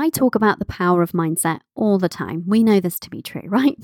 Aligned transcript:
I 0.00 0.08
talk 0.08 0.34
about 0.34 0.58
the 0.58 0.64
power 0.64 1.02
of 1.02 1.12
mindset 1.12 1.60
all 1.74 1.98
the 1.98 2.08
time. 2.08 2.44
We 2.46 2.62
know 2.62 2.80
this 2.80 2.98
to 3.00 3.10
be 3.10 3.22
true, 3.22 3.42
right? 3.46 3.76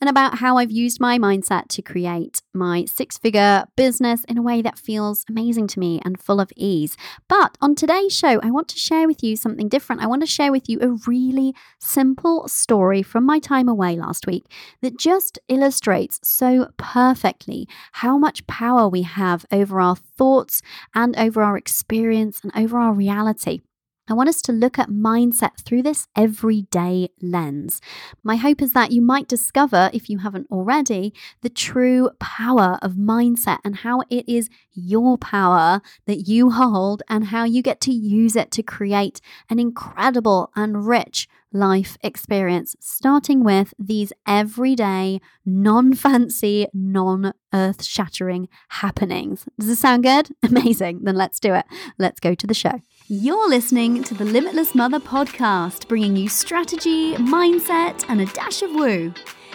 and 0.00 0.08
about 0.08 0.38
how 0.38 0.56
I've 0.56 0.70
used 0.70 1.00
my 1.00 1.18
mindset 1.18 1.68
to 1.68 1.82
create 1.82 2.42
my 2.54 2.84
six 2.84 3.18
figure 3.18 3.64
business 3.76 4.24
in 4.24 4.38
a 4.38 4.42
way 4.42 4.62
that 4.62 4.78
feels 4.78 5.24
amazing 5.28 5.66
to 5.68 5.78
me 5.78 6.00
and 6.04 6.20
full 6.20 6.40
of 6.40 6.52
ease. 6.56 6.96
But 7.28 7.56
on 7.60 7.74
today's 7.74 8.16
show, 8.16 8.40
I 8.42 8.50
want 8.50 8.68
to 8.68 8.78
share 8.78 9.06
with 9.06 9.22
you 9.22 9.36
something 9.36 9.68
different. 9.68 10.02
I 10.02 10.06
want 10.06 10.22
to 10.22 10.26
share 10.26 10.52
with 10.52 10.68
you 10.68 10.78
a 10.80 10.98
really 11.06 11.54
simple 11.78 12.48
story 12.48 13.02
from 13.02 13.24
my 13.24 13.38
time 13.38 13.68
away 13.68 13.96
last 13.96 14.26
week 14.26 14.44
that 14.80 14.98
just 14.98 15.38
illustrates 15.48 16.20
so 16.22 16.68
perfectly 16.76 17.68
how 17.92 18.18
much 18.18 18.46
power 18.46 18.88
we 18.88 19.02
have 19.02 19.44
over 19.50 19.80
our 19.80 19.96
thoughts 19.96 20.62
and 20.94 21.16
over 21.16 21.42
our 21.42 21.56
experience 21.56 22.40
and 22.42 22.52
over 22.54 22.78
our 22.78 22.92
reality. 22.92 23.60
I 24.08 24.14
want 24.14 24.28
us 24.28 24.42
to 24.42 24.52
look 24.52 24.78
at 24.78 24.88
mindset 24.88 25.60
through 25.60 25.82
this 25.82 26.08
everyday 26.16 27.10
lens. 27.20 27.80
My 28.24 28.34
hope 28.34 28.60
is 28.60 28.72
that 28.72 28.90
you 28.90 29.00
might 29.00 29.28
discover, 29.28 29.90
if 29.92 30.10
you 30.10 30.18
haven't 30.18 30.48
already, 30.50 31.14
the 31.42 31.48
true 31.48 32.10
power 32.18 32.78
of 32.82 32.94
mindset 32.94 33.58
and 33.64 33.76
how 33.76 34.02
it 34.10 34.28
is 34.28 34.50
your 34.72 35.18
power 35.18 35.80
that 36.06 36.26
you 36.26 36.50
hold 36.50 37.04
and 37.08 37.26
how 37.26 37.44
you 37.44 37.62
get 37.62 37.80
to 37.82 37.92
use 37.92 38.34
it 38.34 38.50
to 38.52 38.62
create 38.62 39.20
an 39.48 39.60
incredible 39.60 40.50
and 40.56 40.86
rich 40.86 41.28
life 41.52 41.98
experience, 42.02 42.74
starting 42.80 43.44
with 43.44 43.74
these 43.78 44.12
everyday, 44.26 45.20
non 45.44 45.92
fancy, 45.94 46.66
non 46.72 47.32
earth 47.52 47.84
shattering 47.84 48.48
happenings. 48.68 49.46
Does 49.58 49.68
this 49.68 49.78
sound 49.78 50.02
good? 50.02 50.30
Amazing. 50.42 51.04
Then 51.04 51.16
let's 51.16 51.38
do 51.38 51.54
it. 51.54 51.66
Let's 51.98 52.20
go 52.20 52.34
to 52.34 52.46
the 52.46 52.54
show. 52.54 52.80
You're 53.08 53.48
listening 53.48 54.04
to 54.04 54.14
the 54.14 54.24
Limitless 54.24 54.76
Mother 54.76 55.00
podcast, 55.00 55.88
bringing 55.88 56.14
you 56.14 56.28
strategy, 56.28 57.14
mindset, 57.14 58.04
and 58.08 58.20
a 58.20 58.26
dash 58.26 58.62
of 58.62 58.70
woo. 58.70 59.12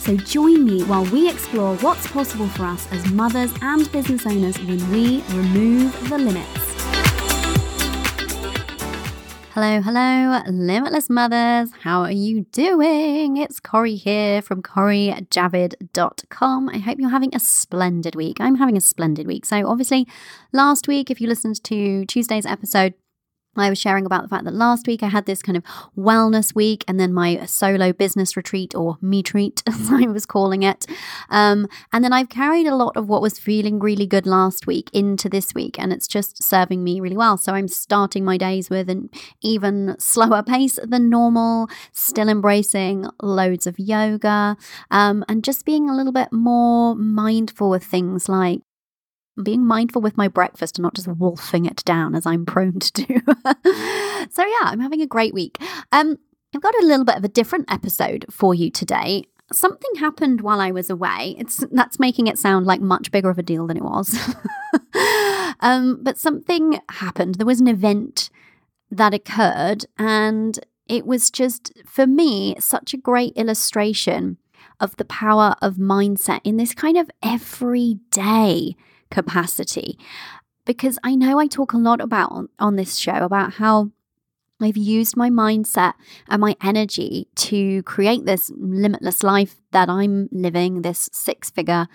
So 0.00 0.16
join 0.16 0.64
me 0.64 0.82
while 0.84 1.04
we 1.04 1.28
explore 1.28 1.76
what's 1.76 2.06
possible 2.06 2.48
for 2.48 2.64
us 2.64 2.90
as 2.90 3.06
mothers 3.12 3.52
and 3.60 3.92
business 3.92 4.24
owners 4.24 4.58
when 4.60 4.90
we 4.90 5.22
remove 5.28 6.08
the 6.08 6.16
limits. 6.16 6.48
Hello, 9.52 9.82
hello, 9.82 10.40
limitless 10.48 11.10
mothers. 11.10 11.70
How 11.82 12.00
are 12.00 12.10
you 12.10 12.46
doing? 12.50 13.36
It's 13.36 13.60
Cori 13.60 13.96
here 13.96 14.40
from 14.40 14.62
CoriJavid.com. 14.62 16.68
I 16.70 16.78
hope 16.78 16.98
you're 16.98 17.10
having 17.10 17.34
a 17.34 17.40
splendid 17.40 18.14
week. 18.14 18.40
I'm 18.40 18.54
having 18.54 18.78
a 18.78 18.80
splendid 18.80 19.26
week. 19.26 19.44
So, 19.44 19.68
obviously, 19.68 20.08
last 20.50 20.88
week, 20.88 21.10
if 21.10 21.20
you 21.20 21.28
listened 21.28 21.62
to 21.64 22.06
Tuesday's 22.06 22.46
episode, 22.46 22.94
I 23.56 23.68
was 23.68 23.80
sharing 23.80 24.06
about 24.06 24.22
the 24.22 24.28
fact 24.28 24.44
that 24.44 24.54
last 24.54 24.86
week 24.86 25.02
I 25.02 25.08
had 25.08 25.26
this 25.26 25.42
kind 25.42 25.56
of 25.56 25.64
wellness 25.96 26.54
week 26.54 26.84
and 26.86 27.00
then 27.00 27.12
my 27.12 27.44
solo 27.46 27.92
business 27.92 28.36
retreat 28.36 28.74
or 28.76 28.96
me 29.00 29.22
treat, 29.22 29.62
as 29.66 29.90
I 29.90 30.02
was 30.02 30.24
calling 30.24 30.62
it. 30.62 30.86
Um, 31.30 31.66
and 31.92 32.04
then 32.04 32.12
I've 32.12 32.28
carried 32.28 32.66
a 32.66 32.76
lot 32.76 32.96
of 32.96 33.08
what 33.08 33.22
was 33.22 33.38
feeling 33.38 33.80
really 33.80 34.06
good 34.06 34.26
last 34.26 34.66
week 34.66 34.88
into 34.92 35.28
this 35.28 35.52
week, 35.52 35.78
and 35.78 35.92
it's 35.92 36.06
just 36.06 36.42
serving 36.42 36.84
me 36.84 37.00
really 37.00 37.16
well. 37.16 37.36
So 37.36 37.52
I'm 37.54 37.68
starting 37.68 38.24
my 38.24 38.36
days 38.36 38.70
with 38.70 38.88
an 38.88 39.10
even 39.42 39.96
slower 39.98 40.42
pace 40.42 40.78
than 40.82 41.10
normal, 41.10 41.68
still 41.92 42.28
embracing 42.28 43.06
loads 43.20 43.66
of 43.66 43.78
yoga, 43.78 44.56
um, 44.90 45.24
and 45.28 45.42
just 45.42 45.64
being 45.64 45.90
a 45.90 45.96
little 45.96 46.12
bit 46.12 46.32
more 46.32 46.94
mindful 46.94 47.74
of 47.74 47.82
things 47.82 48.28
like 48.28 48.60
being 49.42 49.64
mindful 49.64 50.02
with 50.02 50.16
my 50.16 50.28
breakfast 50.28 50.78
and 50.78 50.82
not 50.82 50.94
just 50.94 51.08
wolfing 51.08 51.66
it 51.66 51.84
down 51.84 52.14
as 52.14 52.26
I'm 52.26 52.44
prone 52.44 52.78
to 52.78 52.92
do. 52.92 53.20
so 54.30 54.44
yeah, 54.44 54.64
I'm 54.64 54.80
having 54.80 55.00
a 55.00 55.06
great 55.06 55.34
week. 55.34 55.58
Um, 55.92 56.18
I've 56.54 56.62
got 56.62 56.74
a 56.74 56.86
little 56.86 57.04
bit 57.04 57.16
of 57.16 57.24
a 57.24 57.28
different 57.28 57.72
episode 57.72 58.26
for 58.30 58.54
you 58.54 58.70
today. 58.70 59.24
Something 59.52 59.90
happened 59.96 60.40
while 60.40 60.60
I 60.60 60.70
was 60.70 60.90
away. 60.90 61.36
It's 61.38 61.64
that's 61.70 61.98
making 61.98 62.26
it 62.26 62.38
sound 62.38 62.66
like 62.66 62.80
much 62.80 63.10
bigger 63.10 63.30
of 63.30 63.38
a 63.38 63.42
deal 63.42 63.66
than 63.66 63.76
it 63.76 63.84
was. 63.84 64.16
um, 65.60 66.00
but 66.02 66.18
something 66.18 66.80
happened. 66.88 67.36
There 67.36 67.46
was 67.46 67.60
an 67.60 67.68
event 67.68 68.30
that 68.90 69.14
occurred, 69.14 69.86
and 69.98 70.58
it 70.88 71.06
was 71.06 71.30
just 71.30 71.72
for 71.86 72.06
me 72.06 72.56
such 72.58 72.94
a 72.94 72.98
great 72.98 73.32
illustration 73.36 74.38
of 74.80 74.96
the 74.96 75.04
power 75.04 75.54
of 75.60 75.76
mindset 75.76 76.40
in 76.42 76.56
this 76.56 76.74
kind 76.74 76.96
of 76.96 77.10
everyday 77.22 78.74
capacity. 79.10 79.98
Because 80.64 80.98
I 81.02 81.14
know 81.14 81.38
I 81.38 81.46
talk 81.46 81.72
a 81.72 81.78
lot 81.78 82.00
about 82.00 82.32
on, 82.32 82.48
on 82.58 82.76
this 82.76 82.96
show 82.96 83.16
about 83.16 83.54
how 83.54 83.90
I've 84.60 84.76
used 84.76 85.16
my 85.16 85.30
mindset 85.30 85.94
and 86.28 86.40
my 86.40 86.54
energy 86.62 87.26
to 87.36 87.82
create 87.84 88.26
this 88.26 88.52
limitless 88.56 89.22
life 89.22 89.56
that 89.72 89.88
I'm 89.88 90.28
living, 90.30 90.82
this 90.82 91.08
six 91.12 91.50
figure 91.50 91.88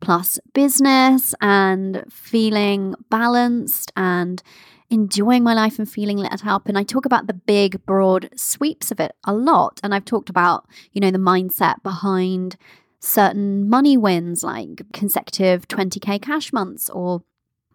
plus 0.00 0.38
business, 0.52 1.34
and 1.40 2.04
feeling 2.10 2.94
balanced 3.08 3.90
and 3.96 4.42
enjoying 4.90 5.44
my 5.44 5.54
life 5.54 5.78
and 5.78 5.88
feeling 5.88 6.18
lit 6.18 6.44
up. 6.44 6.68
And 6.68 6.76
I 6.76 6.82
talk 6.82 7.06
about 7.06 7.26
the 7.26 7.34
big, 7.34 7.84
broad 7.86 8.28
sweeps 8.36 8.90
of 8.90 9.00
it 9.00 9.12
a 9.24 9.32
lot. 9.32 9.80
And 9.82 9.94
I've 9.94 10.04
talked 10.04 10.28
about, 10.28 10.66
you 10.92 11.00
know, 11.00 11.12
the 11.12 11.18
mindset 11.18 11.82
behind 11.82 12.56
certain 13.00 13.68
money 13.68 13.96
wins 13.96 14.42
like 14.42 14.82
consecutive 14.92 15.66
20k 15.66 16.20
cash 16.22 16.52
months 16.52 16.88
or 16.90 17.22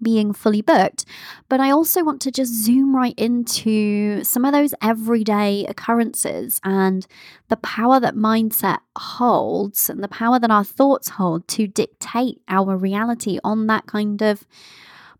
being 0.01 0.33
fully 0.33 0.61
booked. 0.61 1.05
But 1.49 1.59
I 1.59 1.71
also 1.71 2.03
want 2.03 2.21
to 2.21 2.31
just 2.31 2.53
zoom 2.53 2.95
right 2.95 3.17
into 3.17 4.23
some 4.23 4.45
of 4.45 4.51
those 4.51 4.73
everyday 4.81 5.65
occurrences 5.65 6.59
and 6.63 7.07
the 7.49 7.57
power 7.57 7.99
that 7.99 8.15
mindset 8.15 8.79
holds 8.97 9.89
and 9.89 10.03
the 10.03 10.07
power 10.07 10.39
that 10.39 10.51
our 10.51 10.63
thoughts 10.63 11.09
hold 11.09 11.47
to 11.49 11.67
dictate 11.67 12.41
our 12.47 12.77
reality 12.77 13.39
on 13.43 13.67
that 13.67 13.85
kind 13.87 14.21
of 14.21 14.45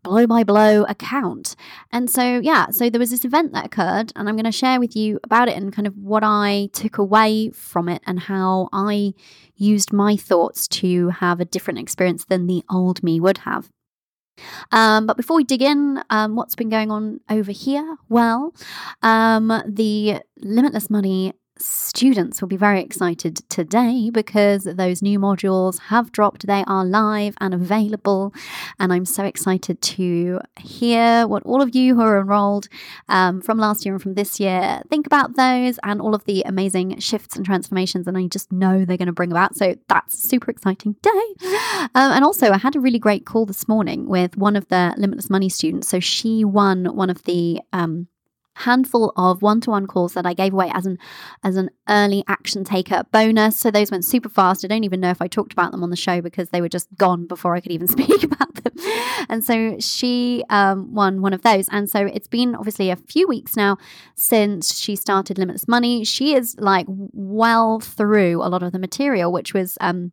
blow 0.06 0.26
by 0.26 0.44
blow 0.44 0.84
account. 0.84 1.56
And 1.90 2.08
so, 2.08 2.38
yeah, 2.38 2.70
so 2.70 2.88
there 2.88 3.00
was 3.00 3.10
this 3.10 3.24
event 3.24 3.52
that 3.52 3.66
occurred, 3.66 4.12
and 4.14 4.28
I'm 4.28 4.36
going 4.36 4.44
to 4.44 4.52
share 4.52 4.78
with 4.78 4.94
you 4.94 5.18
about 5.24 5.48
it 5.48 5.56
and 5.56 5.72
kind 5.72 5.86
of 5.86 5.96
what 5.96 6.22
I 6.24 6.68
took 6.72 6.96
away 6.98 7.50
from 7.50 7.88
it 7.88 8.02
and 8.06 8.20
how 8.20 8.68
I 8.72 9.14
used 9.56 9.92
my 9.92 10.16
thoughts 10.16 10.68
to 10.68 11.08
have 11.08 11.40
a 11.40 11.44
different 11.44 11.80
experience 11.80 12.24
than 12.24 12.46
the 12.46 12.62
old 12.70 13.02
me 13.02 13.18
would 13.18 13.38
have. 13.38 13.68
Um, 14.70 15.06
but 15.06 15.16
before 15.16 15.36
we 15.36 15.44
dig 15.44 15.62
in, 15.62 16.02
um, 16.10 16.36
what's 16.36 16.54
been 16.54 16.68
going 16.68 16.90
on 16.90 17.20
over 17.28 17.52
here? 17.52 17.96
Well, 18.08 18.54
um, 19.02 19.62
the 19.66 20.20
Limitless 20.38 20.90
Money 20.90 21.32
students 21.58 22.40
will 22.40 22.48
be 22.48 22.56
very 22.56 22.80
excited 22.80 23.36
today 23.48 24.10
because 24.10 24.64
those 24.64 25.02
new 25.02 25.18
modules 25.18 25.78
have 25.80 26.12
dropped. 26.12 26.46
They 26.46 26.64
are 26.66 26.84
live 26.84 27.34
and 27.40 27.54
available. 27.54 28.32
And 28.78 28.92
I'm 28.92 29.04
so 29.04 29.24
excited 29.24 29.80
to 29.82 30.40
hear 30.58 31.26
what 31.26 31.42
all 31.44 31.62
of 31.62 31.74
you 31.74 31.94
who 31.94 32.02
are 32.02 32.20
enrolled 32.20 32.68
um, 33.08 33.40
from 33.40 33.58
last 33.58 33.84
year 33.84 33.94
and 33.94 34.02
from 34.02 34.14
this 34.14 34.38
year 34.38 34.82
think 34.90 35.06
about 35.06 35.36
those 35.36 35.78
and 35.82 36.00
all 36.00 36.14
of 36.14 36.24
the 36.24 36.42
amazing 36.46 36.98
shifts 36.98 37.36
and 37.36 37.44
transformations. 37.44 38.06
And 38.06 38.16
I 38.16 38.26
just 38.26 38.52
know 38.52 38.84
they're 38.84 38.96
going 38.96 39.06
to 39.06 39.12
bring 39.12 39.32
about. 39.32 39.56
So 39.56 39.76
that's 39.88 40.18
super 40.18 40.50
exciting 40.50 40.96
day. 41.02 41.10
Um, 41.94 42.12
and 42.12 42.24
also, 42.24 42.50
I 42.50 42.58
had 42.58 42.76
a 42.76 42.80
really 42.80 42.98
great 42.98 43.24
call 43.26 43.46
this 43.46 43.68
morning 43.68 44.08
with 44.08 44.36
one 44.36 44.56
of 44.56 44.68
the 44.68 44.94
Limitless 44.96 45.30
Money 45.30 45.48
students. 45.48 45.88
So 45.88 46.00
she 46.00 46.44
won 46.44 46.96
one 46.96 47.10
of 47.10 47.22
the 47.24 47.60
um, 47.72 48.08
handful 48.56 49.12
of 49.16 49.42
one-to-one 49.42 49.86
calls 49.86 50.14
that 50.14 50.26
I 50.26 50.34
gave 50.34 50.52
away 50.52 50.70
as 50.72 50.86
an 50.86 50.98
as 51.44 51.56
an 51.56 51.70
early 51.88 52.24
action 52.26 52.64
taker 52.64 53.04
bonus. 53.12 53.56
So 53.56 53.70
those 53.70 53.90
went 53.90 54.04
super 54.04 54.28
fast. 54.28 54.64
I 54.64 54.68
don't 54.68 54.84
even 54.84 55.00
know 55.00 55.10
if 55.10 55.20
I 55.20 55.28
talked 55.28 55.52
about 55.52 55.72
them 55.72 55.82
on 55.82 55.90
the 55.90 55.96
show 55.96 56.20
because 56.20 56.48
they 56.48 56.60
were 56.60 56.68
just 56.68 56.88
gone 56.96 57.26
before 57.26 57.54
I 57.54 57.60
could 57.60 57.72
even 57.72 57.88
speak 57.96 58.22
about 58.22 58.54
them. 58.54 58.72
And 59.28 59.44
so 59.44 59.76
she 59.78 60.44
um, 60.50 60.94
won 60.94 61.20
one 61.20 61.32
of 61.32 61.42
those. 61.42 61.68
And 61.70 61.88
so 61.90 62.06
it's 62.06 62.28
been 62.28 62.54
obviously 62.54 62.90
a 62.90 62.96
few 62.96 63.28
weeks 63.28 63.56
now 63.56 63.76
since 64.14 64.78
she 64.78 64.96
started 64.96 65.38
Limitless 65.38 65.68
Money. 65.68 66.04
She 66.04 66.34
is 66.34 66.56
like 66.58 66.86
well 66.88 67.80
through 67.80 68.42
a 68.42 68.48
lot 68.48 68.62
of 68.62 68.72
the 68.72 68.78
material, 68.78 69.32
which 69.32 69.54
was 69.54 69.76
um, 69.80 70.12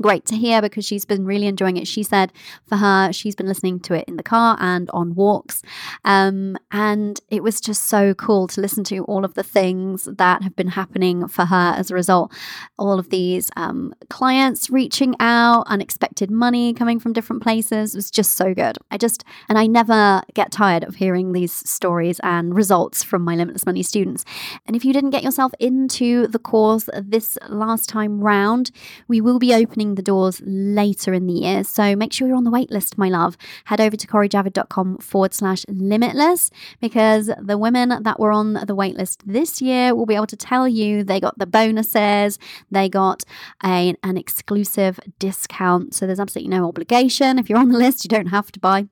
great 0.00 0.24
to 0.26 0.36
hear 0.36 0.60
because 0.60 0.84
she's 0.84 1.04
been 1.04 1.24
really 1.24 1.46
enjoying 1.46 1.76
it. 1.76 1.86
She 1.86 2.02
said 2.02 2.32
for 2.66 2.76
her, 2.76 3.12
she's 3.12 3.34
been 3.34 3.46
listening 3.46 3.80
to 3.80 3.94
it 3.94 4.04
in 4.08 4.16
the 4.16 4.22
car 4.22 4.56
and 4.60 4.90
on 4.90 5.14
walks. 5.14 5.62
Um, 6.04 6.56
and 6.70 7.20
it 7.30 7.42
was 7.42 7.60
just 7.60 7.84
so 7.86 8.14
cool 8.14 8.48
to 8.48 8.60
listen 8.60 8.84
to 8.84 9.04
all 9.04 9.24
of 9.24 9.34
the 9.34 9.42
things 9.42 10.08
that 10.10 10.42
have 10.42 10.56
been 10.56 10.68
happening 10.68 11.28
for 11.28 11.46
her 11.46 11.74
as 11.76 11.90
a 11.90 11.94
result. 11.94 12.32
All 12.78 12.98
of 12.98 13.10
these 13.10 13.50
um, 13.56 13.94
clients 14.08 14.70
reaching 14.70 15.14
out, 15.20 15.64
unexpected 15.66 16.30
money 16.30 16.72
coming 16.72 16.98
from 16.98 17.12
different 17.12 17.42
places 17.42 17.94
It 17.94 17.98
was 17.98 18.10
just 18.10 18.34
so 18.34 18.54
good. 18.54 18.78
I 18.90 18.96
just, 18.96 19.24
and 19.48 19.58
I 19.58 19.66
never 19.66 20.22
get 20.34 20.52
tired 20.52 20.84
of 20.84 20.96
hearing 20.96 21.32
these 21.32 21.52
stories 21.52 22.20
and 22.22 22.54
results 22.54 23.02
from 23.02 23.22
my 23.22 23.34
Limitless 23.36 23.66
Money 23.66 23.82
students. 23.82 24.24
And 24.66 24.76
if 24.76 24.84
you 24.84 24.92
didn't 24.92 25.10
get 25.10 25.22
yourself 25.22 25.52
into 25.58 26.26
the 26.26 26.38
course 26.38 26.88
this 27.00 27.38
last 27.48 27.88
time 27.88 28.20
round, 28.20 28.70
we 29.08 29.20
will 29.20 29.38
be 29.38 29.54
opening 29.54 29.89
opening 29.90 29.96
the 29.96 30.02
doors 30.02 30.40
later 30.44 31.12
in 31.12 31.26
the 31.26 31.32
year. 31.32 31.64
So 31.64 31.96
make 31.96 32.12
sure 32.12 32.28
you're 32.28 32.36
on 32.36 32.44
the 32.44 32.50
wait 32.50 32.70
list, 32.70 32.98
my 32.98 33.08
love. 33.08 33.36
Head 33.64 33.80
over 33.80 33.96
to 33.96 34.06
corijavid.com 34.06 34.98
forward 34.98 35.34
slash 35.34 35.64
limitless 35.68 36.50
because 36.80 37.30
the 37.40 37.58
women 37.58 38.02
that 38.02 38.18
were 38.18 38.32
on 38.32 38.54
the 38.66 38.74
wait 38.74 38.96
list 38.96 39.22
this 39.26 39.60
year 39.60 39.94
will 39.94 40.06
be 40.06 40.14
able 40.14 40.26
to 40.26 40.36
tell 40.36 40.68
you 40.68 41.04
they 41.04 41.20
got 41.20 41.38
the 41.38 41.46
bonuses, 41.46 42.38
they 42.70 42.88
got 42.88 43.24
a, 43.64 43.94
an 44.02 44.16
exclusive 44.16 45.00
discount. 45.18 45.94
So 45.94 46.06
there's 46.06 46.20
absolutely 46.20 46.56
no 46.56 46.66
obligation. 46.66 47.38
If 47.38 47.48
you're 47.48 47.58
on 47.58 47.70
the 47.70 47.78
list, 47.78 48.04
you 48.04 48.08
don't 48.08 48.28
have 48.28 48.52
to 48.52 48.60
buy 48.60 48.88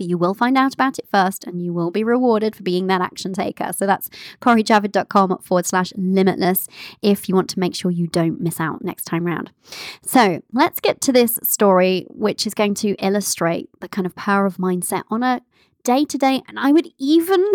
but 0.00 0.08
you 0.08 0.16
will 0.16 0.32
find 0.32 0.56
out 0.56 0.72
about 0.72 0.98
it 0.98 1.06
first 1.10 1.44
and 1.44 1.60
you 1.62 1.74
will 1.74 1.90
be 1.90 2.02
rewarded 2.02 2.56
for 2.56 2.62
being 2.62 2.86
that 2.86 3.02
action 3.02 3.34
taker. 3.34 3.70
So 3.74 3.84
that's 3.84 4.08
corijavid.com 4.40 5.40
forward 5.42 5.66
slash 5.66 5.92
limitless 5.94 6.66
if 7.02 7.28
you 7.28 7.34
want 7.34 7.50
to 7.50 7.60
make 7.60 7.74
sure 7.74 7.90
you 7.90 8.06
don't 8.06 8.40
miss 8.40 8.58
out 8.58 8.82
next 8.82 9.04
time 9.04 9.26
round. 9.26 9.50
So 10.00 10.40
let's 10.54 10.80
get 10.80 11.02
to 11.02 11.12
this 11.12 11.38
story, 11.42 12.06
which 12.08 12.46
is 12.46 12.54
going 12.54 12.72
to 12.76 12.94
illustrate 12.94 13.68
the 13.80 13.88
kind 13.88 14.06
of 14.06 14.16
power 14.16 14.46
of 14.46 14.56
mindset 14.56 15.02
on 15.10 15.22
a 15.22 15.42
day 15.84 16.06
to 16.06 16.16
day, 16.16 16.40
and 16.48 16.58
I 16.58 16.72
would 16.72 16.88
even. 16.98 17.44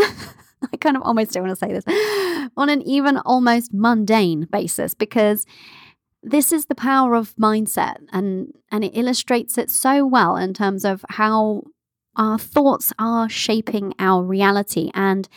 I 0.73 0.77
kind 0.77 0.97
of 0.97 1.03
almost 1.03 1.31
don't 1.31 1.47
want 1.47 1.59
to 1.59 1.65
say 1.65 1.73
this 1.73 2.49
on 2.57 2.69
an 2.69 2.81
even 2.83 3.17
almost 3.17 3.71
mundane 3.73 4.47
basis 4.51 4.93
because 4.95 5.45
this 6.23 6.51
is 6.51 6.65
the 6.65 6.75
power 6.75 7.13
of 7.13 7.35
mindset 7.35 7.97
and 8.11 8.51
and 8.71 8.83
it 8.83 8.97
illustrates 8.97 9.59
it 9.59 9.69
so 9.69 10.07
well 10.07 10.37
in 10.37 10.55
terms 10.55 10.83
of 10.83 11.05
how 11.09 11.63
our 12.17 12.37
thoughts 12.37 12.93
are 12.99 13.29
shaping 13.29 13.93
our 13.99 14.23
reality 14.23 14.91
and 14.93 15.27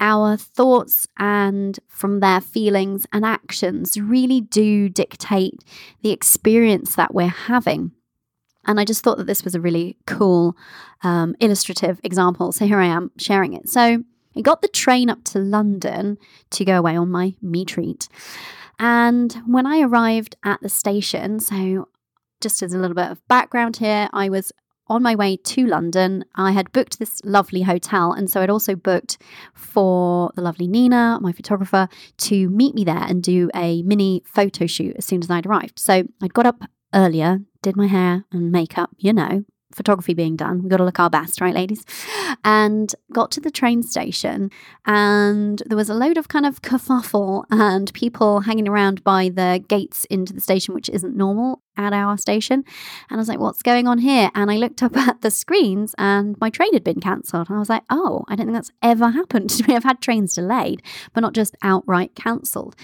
our 0.00 0.36
thoughts 0.36 1.06
and 1.18 1.78
from 1.86 2.20
their 2.20 2.40
feelings 2.40 3.06
and 3.12 3.24
actions 3.24 4.00
really 4.00 4.40
do 4.40 4.88
dictate 4.88 5.62
the 6.02 6.10
experience 6.10 6.96
that 6.96 7.14
we're 7.14 7.28
having. 7.28 7.92
And 8.66 8.80
I 8.80 8.84
just 8.84 9.04
thought 9.04 9.18
that 9.18 9.26
this 9.26 9.44
was 9.44 9.54
a 9.54 9.60
really 9.60 9.96
cool, 10.06 10.56
um, 11.02 11.34
illustrative 11.40 12.00
example. 12.02 12.52
So 12.52 12.66
here 12.66 12.80
I 12.80 12.86
am 12.86 13.10
sharing 13.18 13.52
it. 13.52 13.68
So 13.68 14.02
I 14.36 14.40
got 14.40 14.62
the 14.62 14.68
train 14.68 15.10
up 15.10 15.24
to 15.24 15.38
London 15.38 16.18
to 16.50 16.64
go 16.64 16.78
away 16.78 16.96
on 16.96 17.10
my 17.10 17.34
me 17.42 17.64
treat. 17.64 18.08
And 18.78 19.32
when 19.46 19.66
I 19.66 19.80
arrived 19.80 20.36
at 20.44 20.60
the 20.62 20.68
station, 20.68 21.40
so 21.40 21.88
just 22.40 22.62
as 22.62 22.72
a 22.72 22.78
little 22.78 22.94
bit 22.94 23.10
of 23.10 23.26
background 23.28 23.76
here, 23.76 24.08
I 24.12 24.30
was 24.30 24.52
on 24.90 25.02
my 25.02 25.14
way 25.14 25.36
to 25.36 25.66
London, 25.66 26.24
I 26.34 26.50
had 26.52 26.72
booked 26.72 26.98
this 26.98 27.20
lovely 27.24 27.62
hotel. 27.62 28.12
And 28.12 28.28
so 28.28 28.42
I'd 28.42 28.50
also 28.50 28.74
booked 28.74 29.16
for 29.54 30.32
the 30.34 30.42
lovely 30.42 30.66
Nina, 30.66 31.18
my 31.22 31.32
photographer, 31.32 31.88
to 32.18 32.50
meet 32.50 32.74
me 32.74 32.84
there 32.84 33.04
and 33.08 33.22
do 33.22 33.48
a 33.54 33.82
mini 33.82 34.22
photo 34.26 34.66
shoot 34.66 34.96
as 34.98 35.06
soon 35.06 35.22
as 35.22 35.30
I'd 35.30 35.46
arrived. 35.46 35.78
So 35.78 36.02
I'd 36.20 36.34
got 36.34 36.46
up 36.46 36.64
earlier, 36.92 37.40
did 37.62 37.76
my 37.76 37.86
hair 37.86 38.24
and 38.32 38.50
makeup, 38.50 38.90
you 38.98 39.12
know, 39.12 39.44
photography 39.72 40.14
being 40.14 40.34
done. 40.34 40.62
We've 40.62 40.70
got 40.70 40.78
to 40.78 40.84
look 40.84 40.98
our 40.98 41.08
best, 41.08 41.40
right, 41.40 41.54
ladies? 41.54 41.84
And 42.44 42.92
got 43.12 43.30
to 43.32 43.40
the 43.40 43.50
train 43.50 43.82
station, 43.82 44.50
and 44.86 45.62
there 45.66 45.76
was 45.76 45.88
a 45.88 45.94
load 45.94 46.16
of 46.16 46.28
kind 46.28 46.46
of 46.46 46.62
kerfuffle 46.62 47.44
and 47.50 47.92
people 47.94 48.40
hanging 48.40 48.68
around 48.68 49.04
by 49.04 49.28
the 49.28 49.62
gates 49.68 50.06
into 50.06 50.32
the 50.32 50.40
station, 50.40 50.74
which 50.74 50.88
isn't 50.88 51.16
normal 51.16 51.62
at 51.80 51.92
our 51.92 52.16
station. 52.18 52.64
And 53.08 53.16
I 53.16 53.16
was 53.16 53.28
like, 53.28 53.38
what's 53.38 53.62
going 53.62 53.88
on 53.88 53.98
here? 53.98 54.30
And 54.34 54.50
I 54.50 54.56
looked 54.56 54.82
up 54.82 54.96
at 55.08 55.22
the 55.22 55.30
screens 55.30 55.94
and 55.98 56.36
my 56.40 56.50
train 56.50 56.72
had 56.72 56.84
been 56.84 57.00
cancelled. 57.00 57.48
And 57.48 57.56
I 57.56 57.58
was 57.58 57.68
like, 57.68 57.82
oh, 57.90 58.24
I 58.28 58.36
don't 58.36 58.46
think 58.46 58.56
that's 58.56 58.72
ever 58.82 59.10
happened 59.20 59.50
to 59.50 59.66
me. 59.66 59.74
I've 59.74 59.84
had 59.84 60.00
trains 60.00 60.34
delayed, 60.34 60.82
but 61.12 61.20
not 61.20 61.32
just 61.32 61.56
outright 61.62 62.14
cancelled. 62.14 62.76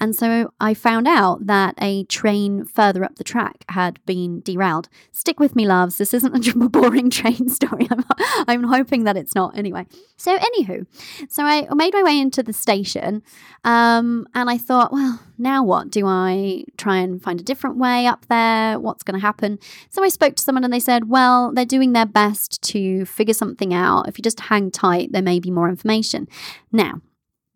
And 0.00 0.14
so 0.14 0.52
I 0.60 0.74
found 0.74 1.08
out 1.08 1.46
that 1.46 1.74
a 1.78 2.04
train 2.04 2.64
further 2.64 3.04
up 3.04 3.16
the 3.16 3.24
track 3.24 3.64
had 3.70 4.04
been 4.06 4.40
derailed. 4.40 4.88
Stick 5.12 5.40
with 5.40 5.56
me, 5.56 5.66
loves. 5.66 5.98
This 5.98 6.14
isn't 6.14 6.48
a 6.48 6.68
boring 6.68 7.10
train 7.10 7.48
story. 7.48 7.88
I'm, 7.90 8.04
I'm 8.46 8.64
hoping 8.64 9.04
that 9.04 9.16
it's 9.16 9.34
not 9.34 9.56
anyway. 9.58 9.86
So, 10.16 10.36
anywho, 10.38 10.86
so 11.28 11.44
I 11.44 11.66
made 11.74 11.92
my 11.92 12.02
way 12.02 12.18
into 12.18 12.42
the 12.42 12.52
station 12.52 13.22
um, 13.64 14.26
and 14.34 14.48
I 14.48 14.58
thought, 14.58 14.92
well, 14.92 15.20
now 15.38 15.62
what? 15.64 15.90
Do 15.90 16.06
I 16.06 16.64
try 16.76 16.98
and 16.98 17.22
find 17.22 17.40
a 17.40 17.44
different 17.44 17.76
way 17.76 18.06
up 18.06 18.26
there? 18.26 18.78
What's 18.78 19.02
going 19.02 19.18
to 19.18 19.24
happen? 19.24 19.58
So 19.90 20.04
I 20.04 20.08
spoke 20.08 20.36
to 20.36 20.42
someone 20.42 20.64
and 20.64 20.72
they 20.72 20.80
said, 20.80 21.08
well, 21.08 21.52
they're 21.52 21.64
doing 21.64 21.92
their 21.92 22.06
best 22.06 22.62
to 22.62 23.04
figure 23.04 23.34
something 23.34 23.74
out. 23.74 24.08
If 24.08 24.18
you 24.18 24.22
just 24.22 24.40
hang 24.40 24.70
tight, 24.70 25.12
there 25.12 25.22
may 25.22 25.40
be 25.40 25.50
more 25.50 25.68
information. 25.68 26.28
Now, 26.72 27.00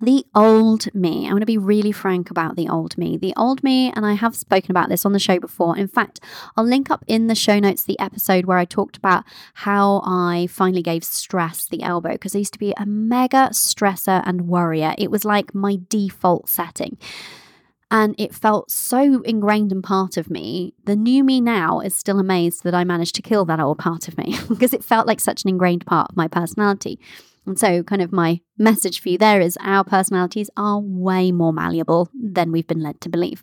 the 0.01 0.25
old 0.33 0.95
me. 0.95 1.27
I 1.27 1.33
want 1.33 1.41
to 1.41 1.47
be 1.47 1.59
really 1.59 1.91
frank 1.91 2.31
about 2.31 2.55
the 2.55 2.69
old 2.69 2.97
me. 2.97 3.17
The 3.17 3.35
old 3.37 3.65
me, 3.65 3.93
and 3.97 4.07
I 4.07 4.13
have 4.13 4.37
spoken 4.37 4.71
about 4.71 4.89
this 4.89 5.05
on 5.05 5.13
the 5.13 5.19
show 5.19 5.41
before. 5.41 5.77
In 5.77 5.89
fact, 5.89 6.21
I'll 6.57 6.65
link 6.65 6.89
up 6.89 7.05
in 7.09 7.27
the 7.27 7.35
show 7.35 7.59
notes 7.59 7.83
the 7.83 7.99
episode 7.99 8.45
where 8.45 8.59
I 8.59 8.65
talked 8.65 8.97
about 8.97 9.25
how 9.55 10.01
I 10.05 10.47
finally 10.51 10.83
gave 10.83 11.03
stress 11.03 11.67
the 11.67 11.83
elbow 11.83 12.13
because 12.13 12.37
I 12.37 12.39
used 12.39 12.53
to 12.53 12.61
be 12.61 12.73
a 12.77 12.87
mega 12.87 13.49
stressor 13.51 14.23
and 14.25 14.47
worrier. 14.47 14.95
It 14.99 15.11
was 15.11 15.25
like 15.25 15.53
my 15.53 15.81
default 15.89 16.49
setting. 16.49 16.97
And 17.91 18.15
it 18.19 18.35
felt 18.35 18.71
so 18.71 19.23
ingrained 19.23 19.73
and 19.73 19.83
part 19.83 20.17
of 20.17 20.31
me. 20.31 20.75
The 20.85 20.97
new 20.97 21.25
me 21.25 21.41
now 21.41 21.81
is 21.81 21.95
still 21.95 22.19
amazed 22.19 22.63
that 22.65 22.75
I 22.75 22.85
managed 22.85 23.15
to 23.15 23.23
kill 23.23 23.47
that 23.47 23.61
old 23.61 23.79
part 23.79 24.09
of 24.09 24.19
me 24.19 24.39
because 24.49 24.75
it 24.75 24.85
felt 24.85 25.07
like 25.07 25.21
such 25.21 25.45
an 25.45 25.51
ingrained 25.51 25.87
part 25.87 26.11
of 26.11 26.17
my 26.17 26.29
personality. 26.29 26.99
And 27.47 27.59
so, 27.59 27.83
kind 27.83 28.03
of 28.03 28.13
my 28.13 28.41
message 28.59 29.01
for 29.01 29.09
you 29.09 29.17
there 29.17 29.41
is 29.41 29.57
our 29.63 29.83
personalities 29.83 30.51
are 30.57 30.79
way 30.79 31.33
more 31.33 31.53
malleable 31.53 32.11
than 32.15 32.53
we've 32.53 32.67
been 32.67 32.83
led 32.83 33.01
to 33.01 33.09
believe. 33.09 33.43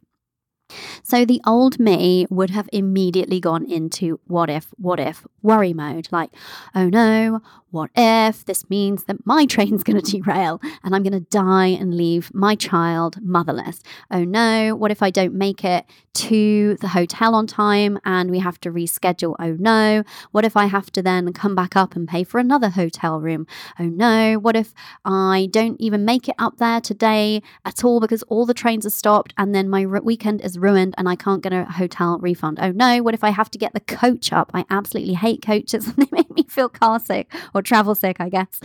So 1.04 1.26
the 1.26 1.42
old 1.46 1.80
me 1.80 2.26
would 2.30 2.50
have 2.50 2.70
immediately 2.74 3.40
gone 3.40 3.70
into 3.70 4.20
what 4.26 4.50
if, 4.50 4.74
what 4.78 5.00
if, 5.00 5.26
worry 5.42 5.74
mode. 5.74 6.08
Like, 6.12 6.32
oh 6.74 6.90
no, 6.90 7.42
what 7.70 7.92
if 7.96 8.46
this 8.46 8.70
means 8.70 9.04
that 9.04 9.26
my 9.26 9.46
train's 9.50 9.84
going 9.84 10.02
to 10.02 10.12
derail 10.12 10.62
and 10.84 10.96
I'm 10.96 11.04
going 11.04 11.14
to 11.14 11.20
die 11.20 11.68
and 11.68 11.94
leave 11.94 12.34
my 12.34 12.56
child 12.56 13.18
motherless? 13.22 13.82
Oh 14.10 14.24
no, 14.24 14.76
what 14.76 14.92
if 14.92 15.04
I 15.04 15.12
don't 15.12 15.34
make 15.34 15.64
it 15.64 15.86
to 16.16 16.78
the 16.80 16.88
hotel 16.88 17.36
on 17.36 17.46
time 17.46 18.00
and 18.06 18.32
we 18.32 18.40
have 18.40 18.60
to 18.62 18.72
reschedule? 18.72 19.36
Oh 19.40 19.56
no, 19.60 20.04
what 20.32 20.46
if 20.46 20.58
I 20.58 20.66
have 20.66 20.92
to 20.94 21.02
then 21.02 21.32
come 21.34 21.54
back 21.54 21.76
up 21.76 21.96
and 21.96 22.08
pay 22.08 22.24
for 22.24 22.40
another 22.40 22.70
hotel 22.70 23.20
room? 23.20 23.46
Oh 23.80 23.86
no, 23.86 24.40
what 24.40 24.56
if 24.56 24.74
I 25.04 25.50
don't 25.52 25.80
even 25.80 26.06
make 26.06 26.28
it 26.28 26.36
up 26.40 26.58
there 26.58 26.82
today 26.82 27.44
at 27.66 27.84
all 27.84 28.00
because 28.00 28.24
all 28.24 28.46
the 28.46 28.54
trains 28.54 28.86
are 28.86 28.90
stopped 28.90 29.34
and 29.38 29.54
then 29.54 29.70
my 29.70 29.86
weekend 29.86 30.42
is 30.42 30.55
ruined 30.58 30.96
and 30.98 31.08
I 31.08 31.16
can't 31.16 31.44
get 31.44 31.54
a 31.54 31.66
hotel 31.66 32.18
refund? 32.20 32.60
Oh 32.62 32.72
no, 32.72 33.02
what 33.02 33.14
if 33.14 33.24
I 33.24 33.30
have 33.30 33.50
to 33.52 33.58
get 33.58 33.74
the 33.74 33.80
coach 33.80 34.32
up? 34.32 34.52
I 34.54 34.66
absolutely 34.70 35.14
hate 35.14 35.42
coaches 35.42 35.88
and 35.88 35.96
they 35.98 36.08
make 36.12 36.32
me 36.32 36.44
feel 36.48 36.70
car 36.70 37.00
sick 37.00 37.34
or 37.54 37.62
travel 37.62 37.96
sick, 37.96 38.18
I 38.20 38.30
guess. 38.30 38.60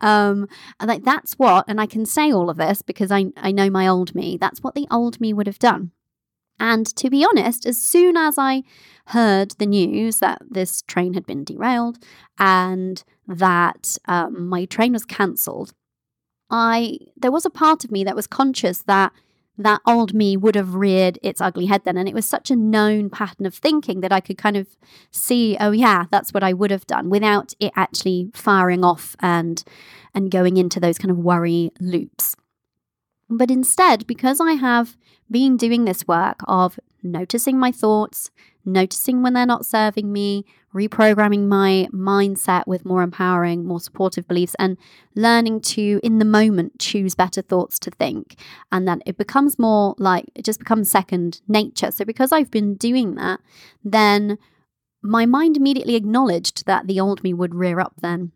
Um, 0.00 0.48
and 0.80 0.88
like 0.88 1.04
that's 1.04 1.34
what, 1.34 1.64
and 1.68 1.80
I 1.80 1.86
can 1.86 2.06
say 2.06 2.32
all 2.32 2.50
of 2.50 2.56
this 2.56 2.82
because 2.82 3.10
I, 3.10 3.26
I 3.36 3.52
know 3.52 3.70
my 3.70 3.86
old 3.86 4.14
me. 4.14 4.36
That's 4.36 4.62
what 4.62 4.74
the 4.74 4.86
old 4.90 5.20
me 5.20 5.32
would 5.32 5.46
have 5.46 5.58
done. 5.58 5.92
And 6.58 6.86
to 6.96 7.10
be 7.10 7.24
honest, 7.24 7.66
as 7.66 7.76
soon 7.76 8.16
as 8.16 8.38
I 8.38 8.62
heard 9.06 9.52
the 9.58 9.66
news 9.66 10.18
that 10.18 10.42
this 10.48 10.82
train 10.82 11.14
had 11.14 11.26
been 11.26 11.44
derailed 11.44 11.98
and 12.38 13.02
that 13.26 13.96
um, 14.06 14.48
my 14.48 14.64
train 14.66 14.92
was 14.92 15.04
cancelled, 15.04 15.72
I 16.50 16.98
there 17.16 17.32
was 17.32 17.46
a 17.46 17.50
part 17.50 17.84
of 17.84 17.90
me 17.90 18.04
that 18.04 18.14
was 18.14 18.26
conscious 18.26 18.82
that 18.82 19.12
that 19.62 19.80
old 19.86 20.14
me 20.14 20.36
would 20.36 20.54
have 20.54 20.74
reared 20.74 21.18
its 21.22 21.40
ugly 21.40 21.66
head 21.66 21.82
then. 21.84 21.96
And 21.96 22.08
it 22.08 22.14
was 22.14 22.26
such 22.26 22.50
a 22.50 22.56
known 22.56 23.10
pattern 23.10 23.46
of 23.46 23.54
thinking 23.54 24.00
that 24.00 24.12
I 24.12 24.20
could 24.20 24.38
kind 24.38 24.56
of 24.56 24.66
see, 25.10 25.56
oh 25.60 25.70
yeah, 25.70 26.04
that's 26.10 26.32
what 26.32 26.42
I 26.42 26.52
would 26.52 26.70
have 26.70 26.86
done 26.86 27.08
without 27.10 27.54
it 27.60 27.72
actually 27.76 28.30
firing 28.34 28.84
off 28.84 29.16
and 29.20 29.62
and 30.14 30.30
going 30.30 30.56
into 30.58 30.78
those 30.78 30.98
kind 30.98 31.10
of 31.10 31.16
worry 31.16 31.70
loops. 31.80 32.36
But 33.30 33.50
instead, 33.50 34.06
because 34.06 34.40
I 34.40 34.52
have 34.52 34.96
been 35.30 35.56
doing 35.56 35.84
this 35.84 36.06
work 36.06 36.40
of 36.46 36.78
noticing 37.02 37.58
my 37.58 37.72
thoughts, 37.72 38.30
noticing 38.64 39.22
when 39.22 39.32
they're 39.34 39.46
not 39.46 39.66
serving 39.66 40.12
me, 40.12 40.44
reprogramming 40.74 41.46
my 41.46 41.88
mindset 41.92 42.66
with 42.66 42.84
more 42.84 43.02
empowering, 43.02 43.64
more 43.64 43.80
supportive 43.80 44.26
beliefs, 44.26 44.56
and 44.58 44.76
learning 45.14 45.60
to, 45.60 46.00
in 46.02 46.18
the 46.18 46.24
moment, 46.24 46.78
choose 46.78 47.14
better 47.14 47.42
thoughts 47.42 47.78
to 47.80 47.90
think. 47.90 48.38
And 48.70 48.86
that 48.88 49.02
it 49.06 49.16
becomes 49.16 49.58
more 49.58 49.94
like 49.98 50.26
it 50.34 50.44
just 50.44 50.58
becomes 50.58 50.90
second 50.90 51.40
nature. 51.48 51.90
So, 51.90 52.04
because 52.04 52.32
I've 52.32 52.50
been 52.50 52.74
doing 52.74 53.14
that, 53.16 53.40
then 53.84 54.38
my 55.02 55.26
mind 55.26 55.56
immediately 55.56 55.96
acknowledged 55.96 56.66
that 56.66 56.86
the 56.86 57.00
old 57.00 57.22
me 57.24 57.34
would 57.34 57.54
rear 57.54 57.80
up 57.80 57.94
then 58.00 58.32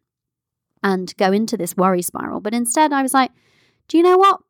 and 0.82 1.16
go 1.16 1.32
into 1.32 1.56
this 1.56 1.76
worry 1.76 2.02
spiral. 2.02 2.40
But 2.40 2.54
instead, 2.54 2.92
I 2.92 3.02
was 3.02 3.14
like, 3.14 3.30
do 3.88 3.96
you 3.96 4.02
know 4.02 4.16
what? 4.16 4.40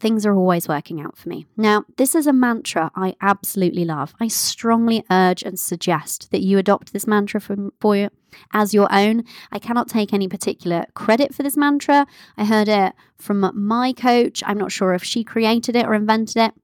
Things 0.00 0.24
are 0.24 0.34
always 0.34 0.66
working 0.66 1.00
out 1.00 1.16
for 1.16 1.28
me. 1.28 1.46
Now, 1.56 1.84
this 1.96 2.14
is 2.14 2.26
a 2.26 2.32
mantra 2.32 2.90
I 2.96 3.14
absolutely 3.20 3.84
love. 3.84 4.14
I 4.18 4.28
strongly 4.28 5.04
urge 5.10 5.42
and 5.42 5.60
suggest 5.60 6.30
that 6.32 6.40
you 6.40 6.58
adopt 6.58 6.92
this 6.92 7.06
mantra 7.06 7.40
for, 7.40 7.56
for 7.80 7.94
you 7.94 8.08
as 8.52 8.72
your 8.72 8.92
own. 8.92 9.24
I 9.52 9.58
cannot 9.58 9.88
take 9.88 10.12
any 10.12 10.26
particular 10.26 10.86
credit 10.94 11.34
for 11.34 11.42
this 11.42 11.56
mantra. 11.56 12.06
I 12.36 12.46
heard 12.46 12.68
it 12.68 12.94
from 13.18 13.50
my 13.54 13.92
coach. 13.92 14.42
I'm 14.46 14.58
not 14.58 14.72
sure 14.72 14.94
if 14.94 15.04
she 15.04 15.22
created 15.22 15.76
it 15.76 15.86
or 15.86 15.94
invented 15.94 16.36
it. 16.38 16.54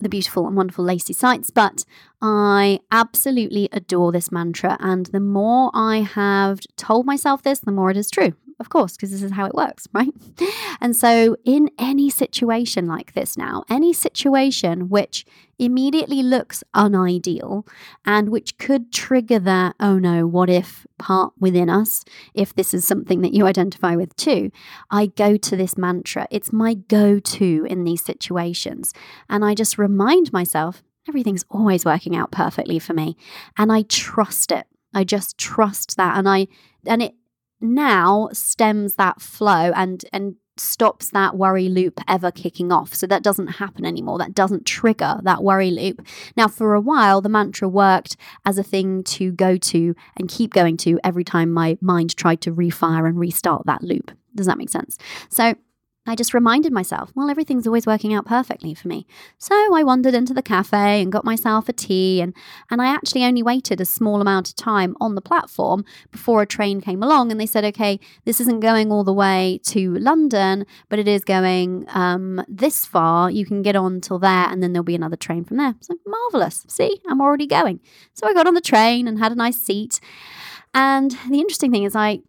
The 0.00 0.10
beautiful 0.10 0.46
and 0.46 0.54
wonderful 0.54 0.84
Lacey 0.84 1.14
Sites, 1.14 1.50
but 1.50 1.86
I 2.20 2.80
absolutely 2.92 3.70
adore 3.72 4.12
this 4.12 4.30
mantra. 4.30 4.76
And 4.80 5.06
the 5.06 5.20
more 5.20 5.70
I 5.72 6.00
have 6.00 6.60
told 6.76 7.06
myself 7.06 7.42
this, 7.42 7.60
the 7.60 7.72
more 7.72 7.90
it 7.90 7.96
is 7.96 8.10
true 8.10 8.34
of 8.58 8.70
course, 8.70 8.96
because 8.96 9.10
this 9.10 9.22
is 9.22 9.32
how 9.32 9.46
it 9.46 9.54
works, 9.54 9.86
right? 9.92 10.12
And 10.80 10.96
so, 10.96 11.36
in 11.44 11.70
any 11.78 12.10
situation 12.10 12.86
like 12.86 13.12
this 13.12 13.36
now, 13.36 13.64
any 13.68 13.92
situation 13.92 14.88
which 14.88 15.26
immediately 15.58 16.22
looks 16.22 16.62
unideal 16.74 17.66
and 18.04 18.28
which 18.28 18.58
could 18.58 18.92
trigger 18.92 19.38
that, 19.38 19.74
oh 19.80 19.98
no, 19.98 20.26
what 20.26 20.50
if 20.50 20.86
part 20.98 21.32
within 21.38 21.70
us, 21.70 22.04
if 22.34 22.54
this 22.54 22.74
is 22.74 22.86
something 22.86 23.22
that 23.22 23.32
you 23.32 23.46
identify 23.46 23.96
with 23.96 24.14
too, 24.16 24.50
I 24.90 25.06
go 25.06 25.36
to 25.36 25.56
this 25.56 25.76
mantra. 25.78 26.26
It's 26.30 26.52
my 26.52 26.74
go 26.74 27.18
to 27.18 27.66
in 27.68 27.84
these 27.84 28.04
situations. 28.04 28.92
And 29.28 29.44
I 29.44 29.54
just 29.54 29.78
remind 29.78 30.32
myself, 30.32 30.82
everything's 31.08 31.44
always 31.50 31.84
working 31.84 32.16
out 32.16 32.30
perfectly 32.30 32.78
for 32.78 32.92
me. 32.92 33.16
And 33.56 33.72
I 33.72 33.82
trust 33.82 34.52
it. 34.52 34.66
I 34.94 35.04
just 35.04 35.38
trust 35.38 35.96
that. 35.96 36.18
And 36.18 36.28
I, 36.28 36.48
and 36.86 37.02
it, 37.02 37.14
now 37.60 38.28
stems 38.32 38.96
that 38.96 39.20
flow 39.20 39.72
and 39.74 40.04
and 40.12 40.36
stops 40.58 41.10
that 41.10 41.36
worry 41.36 41.68
loop 41.68 42.00
ever 42.08 42.30
kicking 42.30 42.72
off. 42.72 42.94
So 42.94 43.06
that 43.06 43.22
doesn't 43.22 43.46
happen 43.46 43.84
anymore. 43.84 44.18
That 44.18 44.34
doesn't 44.34 44.66
trigger 44.66 45.20
that 45.22 45.42
worry 45.42 45.70
loop. 45.70 46.06
Now, 46.36 46.48
for 46.48 46.74
a 46.74 46.80
while, 46.80 47.20
the 47.20 47.28
mantra 47.28 47.68
worked 47.68 48.16
as 48.44 48.58
a 48.58 48.62
thing 48.62 49.02
to 49.04 49.32
go 49.32 49.56
to 49.56 49.94
and 50.16 50.28
keep 50.28 50.54
going 50.54 50.76
to 50.78 50.98
every 51.04 51.24
time 51.24 51.52
my 51.52 51.76
mind 51.80 52.16
tried 52.16 52.40
to 52.42 52.54
refire 52.54 53.06
and 53.06 53.18
restart 53.18 53.66
that 53.66 53.82
loop. 53.82 54.10
Does 54.34 54.46
that 54.46 54.58
make 54.58 54.70
sense? 54.70 54.98
So 55.28 55.54
I 56.06 56.14
just 56.14 56.34
reminded 56.34 56.72
myself, 56.72 57.10
well, 57.14 57.30
everything's 57.30 57.66
always 57.66 57.86
working 57.86 58.14
out 58.14 58.26
perfectly 58.26 58.74
for 58.74 58.88
me. 58.88 59.06
So 59.38 59.54
I 59.74 59.82
wandered 59.82 60.14
into 60.14 60.32
the 60.32 60.42
cafe 60.42 61.02
and 61.02 61.10
got 61.10 61.24
myself 61.24 61.68
a 61.68 61.72
tea, 61.72 62.20
and, 62.20 62.34
and 62.70 62.80
I 62.80 62.86
actually 62.86 63.24
only 63.24 63.42
waited 63.42 63.80
a 63.80 63.84
small 63.84 64.20
amount 64.20 64.48
of 64.48 64.56
time 64.56 64.96
on 65.00 65.14
the 65.14 65.20
platform 65.20 65.84
before 66.12 66.42
a 66.42 66.46
train 66.46 66.80
came 66.80 67.02
along. 67.02 67.30
And 67.30 67.40
they 67.40 67.46
said, 67.46 67.64
okay, 67.64 67.98
this 68.24 68.40
isn't 68.40 68.60
going 68.60 68.92
all 68.92 69.04
the 69.04 69.12
way 69.12 69.60
to 69.64 69.94
London, 69.96 70.64
but 70.88 70.98
it 70.98 71.08
is 71.08 71.24
going 71.24 71.86
um, 71.88 72.44
this 72.48 72.84
far. 72.84 73.30
You 73.30 73.44
can 73.44 73.62
get 73.62 73.76
on 73.76 74.00
till 74.00 74.18
there, 74.18 74.46
and 74.48 74.62
then 74.62 74.72
there'll 74.72 74.84
be 74.84 74.94
another 74.94 75.16
train 75.16 75.44
from 75.44 75.56
there. 75.56 75.74
So 75.80 75.94
marvelous. 76.06 76.64
See, 76.68 77.00
I'm 77.08 77.20
already 77.20 77.46
going. 77.46 77.80
So 78.14 78.26
I 78.26 78.34
got 78.34 78.46
on 78.46 78.54
the 78.54 78.60
train 78.60 79.08
and 79.08 79.18
had 79.18 79.32
a 79.32 79.36
nice 79.36 79.58
seat. 79.58 80.00
And 80.74 81.12
the 81.30 81.40
interesting 81.40 81.72
thing 81.72 81.84
is, 81.84 81.96
I 81.96 82.20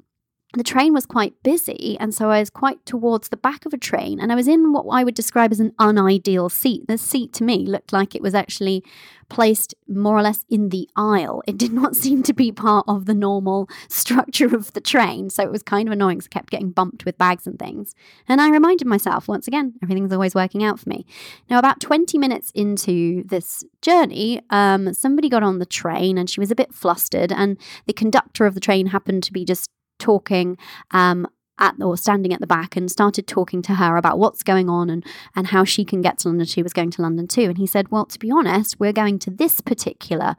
the 0.53 0.63
train 0.63 0.93
was 0.93 1.05
quite 1.05 1.33
busy, 1.43 1.97
and 1.99 2.13
so 2.13 2.31
I 2.31 2.39
was 2.39 2.49
quite 2.49 2.85
towards 2.85 3.27
the 3.27 3.37
back 3.37 3.65
of 3.65 3.73
a 3.73 3.77
train, 3.77 4.17
and 4.19 4.31
I 4.31 4.35
was 4.35 4.47
in 4.47 4.71
what 4.71 4.85
I 4.89 5.03
would 5.03 5.13
describe 5.13 5.51
as 5.51 5.59
an 5.59 5.73
unideal 5.77 6.47
seat. 6.47 6.87
The 6.87 6.97
seat 6.97 7.33
to 7.33 7.43
me 7.43 7.65
looked 7.65 7.91
like 7.91 8.15
it 8.15 8.21
was 8.21 8.33
actually 8.33 8.81
placed 9.27 9.75
more 9.89 10.17
or 10.17 10.21
less 10.21 10.45
in 10.49 10.69
the 10.69 10.87
aisle. 10.95 11.43
It 11.47 11.57
did 11.57 11.73
not 11.73 11.95
seem 11.97 12.23
to 12.23 12.33
be 12.33 12.53
part 12.53 12.85
of 12.87 13.07
the 13.07 13.13
normal 13.13 13.67
structure 13.89 14.55
of 14.55 14.71
the 14.71 14.79
train, 14.79 15.29
so 15.29 15.43
it 15.43 15.51
was 15.51 15.63
kind 15.63 15.89
of 15.89 15.91
annoying 15.91 16.19
because 16.19 16.29
I 16.31 16.35
kept 16.35 16.49
getting 16.49 16.71
bumped 16.71 17.03
with 17.03 17.17
bags 17.17 17.45
and 17.45 17.59
things. 17.59 17.93
And 18.29 18.39
I 18.39 18.49
reminded 18.49 18.87
myself 18.87 19.27
once 19.27 19.49
again, 19.49 19.73
everything's 19.83 20.13
always 20.13 20.33
working 20.33 20.63
out 20.63 20.79
for 20.79 20.87
me. 20.87 21.05
Now, 21.49 21.59
about 21.59 21.81
20 21.81 22.17
minutes 22.17 22.51
into 22.55 23.23
this 23.25 23.65
journey, 23.81 24.41
um, 24.49 24.93
somebody 24.93 25.27
got 25.27 25.43
on 25.43 25.59
the 25.59 25.65
train 25.65 26.17
and 26.17 26.29
she 26.29 26.39
was 26.39 26.51
a 26.51 26.55
bit 26.55 26.73
flustered, 26.73 27.33
and 27.33 27.57
the 27.85 27.91
conductor 27.91 28.45
of 28.45 28.53
the 28.53 28.61
train 28.61 28.87
happened 28.87 29.23
to 29.23 29.33
be 29.33 29.43
just 29.43 29.69
talking 29.99 30.57
um, 30.91 31.27
at 31.59 31.75
or 31.81 31.97
standing 31.97 32.33
at 32.33 32.39
the 32.39 32.47
back 32.47 32.75
and 32.75 32.89
started 32.89 33.27
talking 33.27 33.61
to 33.63 33.75
her 33.75 33.97
about 33.97 34.19
what's 34.19 34.43
going 34.43 34.69
on 34.69 34.89
and 34.89 35.05
and 35.35 35.47
how 35.47 35.63
she 35.63 35.83
can 35.83 36.01
get 36.01 36.19
to 36.19 36.29
London. 36.29 36.45
She 36.45 36.63
was 36.63 36.73
going 36.73 36.91
to 36.91 37.01
London 37.01 37.27
too, 37.27 37.43
and 37.43 37.57
he 37.57 37.67
said, 37.67 37.89
"Well, 37.89 38.05
to 38.05 38.19
be 38.19 38.31
honest, 38.31 38.79
we're 38.79 38.93
going 38.93 39.19
to 39.19 39.31
this 39.31 39.61
particular." 39.61 40.35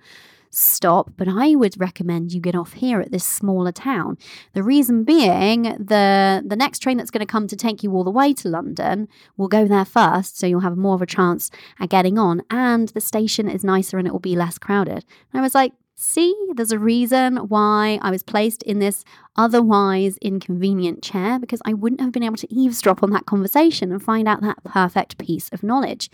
stop, 0.50 1.12
but 1.16 1.28
I 1.28 1.54
would 1.54 1.78
recommend 1.80 2.32
you 2.32 2.40
get 2.40 2.54
off 2.54 2.72
here 2.74 3.00
at 3.00 3.12
this 3.12 3.24
smaller 3.24 3.72
town. 3.72 4.18
The 4.54 4.62
reason 4.62 5.04
being 5.04 5.62
the 5.62 6.42
the 6.44 6.56
next 6.56 6.80
train 6.80 6.96
that's 6.96 7.10
going 7.10 7.26
to 7.26 7.30
come 7.30 7.46
to 7.48 7.56
take 7.56 7.82
you 7.82 7.92
all 7.92 8.04
the 8.04 8.10
way 8.10 8.32
to 8.34 8.48
London 8.48 9.08
will 9.36 9.48
go 9.48 9.66
there 9.66 9.84
first, 9.84 10.38
so 10.38 10.46
you'll 10.46 10.60
have 10.60 10.76
more 10.76 10.94
of 10.94 11.02
a 11.02 11.06
chance 11.06 11.50
at 11.78 11.90
getting 11.90 12.18
on 12.18 12.42
and 12.50 12.88
the 12.90 13.00
station 13.00 13.48
is 13.48 13.64
nicer 13.64 13.98
and 13.98 14.06
it 14.06 14.12
will 14.12 14.20
be 14.20 14.36
less 14.36 14.58
crowded. 14.58 15.04
And 15.32 15.40
I 15.40 15.40
was 15.40 15.54
like, 15.54 15.72
See, 16.00 16.32
there's 16.54 16.70
a 16.70 16.78
reason 16.78 17.38
why 17.48 17.98
I 18.02 18.12
was 18.12 18.22
placed 18.22 18.62
in 18.62 18.78
this 18.78 19.04
otherwise 19.34 20.16
inconvenient 20.18 21.02
chair 21.02 21.40
because 21.40 21.60
I 21.64 21.72
wouldn't 21.72 22.00
have 22.00 22.12
been 22.12 22.22
able 22.22 22.36
to 22.36 22.54
eavesdrop 22.54 23.02
on 23.02 23.10
that 23.10 23.26
conversation 23.26 23.90
and 23.90 24.00
find 24.00 24.28
out 24.28 24.40
that 24.42 24.62
perfect 24.62 25.18
piece 25.18 25.48
of 25.48 25.64
knowledge. 25.64 26.08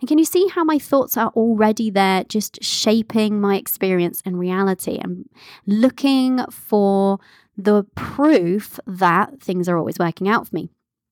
And 0.00 0.06
can 0.08 0.18
you 0.18 0.24
see 0.24 0.46
how 0.46 0.62
my 0.62 0.78
thoughts 0.78 1.16
are 1.16 1.30
already 1.30 1.90
there, 1.90 2.22
just 2.22 2.62
shaping 2.62 3.40
my 3.40 3.56
experience 3.56 4.22
and 4.24 4.38
reality 4.38 5.00
and 5.02 5.28
looking 5.66 6.38
for 6.48 7.18
the 7.56 7.82
proof 7.96 8.78
that 8.86 9.40
things 9.40 9.68
are 9.68 9.76
always 9.76 9.98
working 9.98 10.28
out 10.28 10.46
for 10.46 10.54
me? 10.54 10.70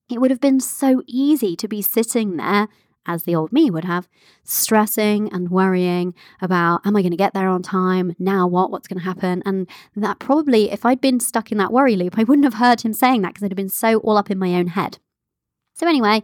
It 0.09 0.21
would 0.21 0.31
have 0.31 0.41
been 0.41 0.61
so 0.61 1.03
easy 1.09 1.57
to 1.57 1.67
be 1.67 1.83
sitting 1.83 2.37
there 2.37 2.69
as 3.07 3.25
the 3.25 3.35
old 3.35 3.53
me 3.53 3.71
would 3.71 3.85
have, 3.85 4.09
stressing 4.45 5.33
and 5.33 5.51
worrying 5.51 6.15
about, 6.41 6.87
am 6.87 6.97
I 6.97 7.03
going 7.03 7.13
to 7.13 7.17
get 7.17 7.35
there 7.35 7.49
on 7.49 7.63
time? 7.63 8.15
Now 8.19 8.47
what? 8.47 8.71
What's 8.71 8.89
going 8.89 8.99
to 8.99 9.05
happen? 9.05 9.43
And 9.45 9.69
that 9.97 10.19
probably, 10.19 10.71
if 10.71 10.85
I'd 10.85 11.01
been 11.01 11.21
stuck 11.21 11.53
in 11.53 11.59
that 11.59 11.73
worry 11.73 11.97
loop, 11.97 12.19
I 12.19 12.25
wouldn't 12.25 12.45
have 12.45 12.55
heard 12.55 12.83
him 12.83 12.93
saying 12.93 13.23
that 13.23 13.29
because 13.29 13.45
I'd 13.45 13.53
have 13.53 13.57
been 13.57 13.69
so 13.69 13.99
all 13.99 14.17
up 14.17 14.31
in 14.31 14.39
my 14.39 14.55
own 14.55 14.69
head. 14.69 14.99
So, 15.75 15.89
anyway, 15.89 16.23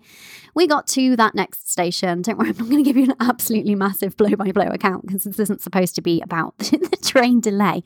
we 0.54 0.66
got 0.66 0.86
to 0.88 1.16
that 1.16 1.34
next 1.34 1.70
station. 1.70 2.20
Don't 2.20 2.38
worry, 2.38 2.50
I'm 2.50 2.58
not 2.58 2.68
going 2.68 2.84
to 2.84 2.88
give 2.88 2.98
you 2.98 3.04
an 3.04 3.14
absolutely 3.20 3.74
massive 3.74 4.16
blow 4.16 4.36
by 4.36 4.52
blow 4.52 4.66
account 4.66 5.06
because 5.06 5.24
this 5.24 5.38
isn't 5.38 5.62
supposed 5.62 5.94
to 5.94 6.02
be 6.02 6.20
about 6.20 6.56
the 6.58 6.98
train 7.02 7.40
delay. 7.40 7.82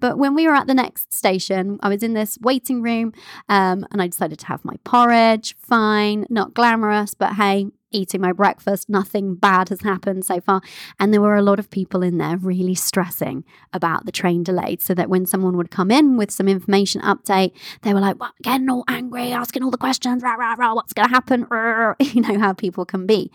But 0.00 0.18
when 0.18 0.34
we 0.34 0.48
were 0.48 0.54
at 0.54 0.66
the 0.66 0.74
next 0.74 1.14
station, 1.14 1.78
I 1.80 1.88
was 1.88 2.02
in 2.02 2.14
this 2.14 2.38
waiting 2.40 2.82
room 2.82 3.12
um, 3.48 3.86
and 3.92 4.02
I 4.02 4.08
decided 4.08 4.40
to 4.40 4.46
have 4.46 4.64
my 4.64 4.74
porridge. 4.82 5.56
Fine, 5.56 6.26
not 6.28 6.54
glamorous, 6.54 7.14
but 7.14 7.34
hey, 7.34 7.68
eating 7.96 8.20
my 8.20 8.32
breakfast. 8.32 8.88
Nothing 8.88 9.34
bad 9.34 9.70
has 9.70 9.82
happened 9.82 10.24
so 10.24 10.40
far. 10.40 10.60
And 10.98 11.12
there 11.12 11.20
were 11.20 11.34
a 11.34 11.42
lot 11.42 11.58
of 11.58 11.70
people 11.70 12.02
in 12.02 12.18
there 12.18 12.36
really 12.36 12.74
stressing 12.74 13.44
about 13.72 14.06
the 14.06 14.12
train 14.12 14.42
delayed 14.42 14.82
so 14.82 14.94
that 14.94 15.08
when 15.08 15.26
someone 15.26 15.56
would 15.56 15.70
come 15.70 15.90
in 15.90 16.16
with 16.16 16.30
some 16.30 16.48
information 16.48 17.00
update, 17.02 17.52
they 17.82 17.94
were 17.94 18.00
like, 18.00 18.20
well, 18.20 18.32
getting 18.42 18.70
all 18.70 18.84
angry, 18.88 19.32
asking 19.32 19.62
all 19.62 19.70
the 19.70 19.78
questions, 19.78 20.22
rah, 20.22 20.34
rah, 20.34 20.54
rah, 20.58 20.74
what's 20.74 20.92
going 20.92 21.08
to 21.08 21.14
happen? 21.14 21.46
You 22.16 22.22
know 22.22 22.38
how 22.38 22.52
people 22.52 22.84
can 22.84 23.06
be. 23.06 23.30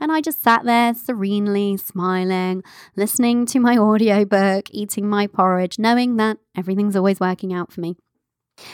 And 0.00 0.12
I 0.12 0.20
just 0.20 0.42
sat 0.42 0.64
there 0.64 0.94
serenely 0.94 1.76
smiling, 1.76 2.62
listening 2.96 3.46
to 3.46 3.58
my 3.58 3.76
audiobook, 3.78 4.68
eating 4.70 5.08
my 5.08 5.26
porridge, 5.26 5.78
knowing 5.78 6.16
that 6.16 6.38
everything's 6.56 6.96
always 6.96 7.20
working 7.20 7.52
out 7.52 7.72
for 7.72 7.80
me. 7.80 7.96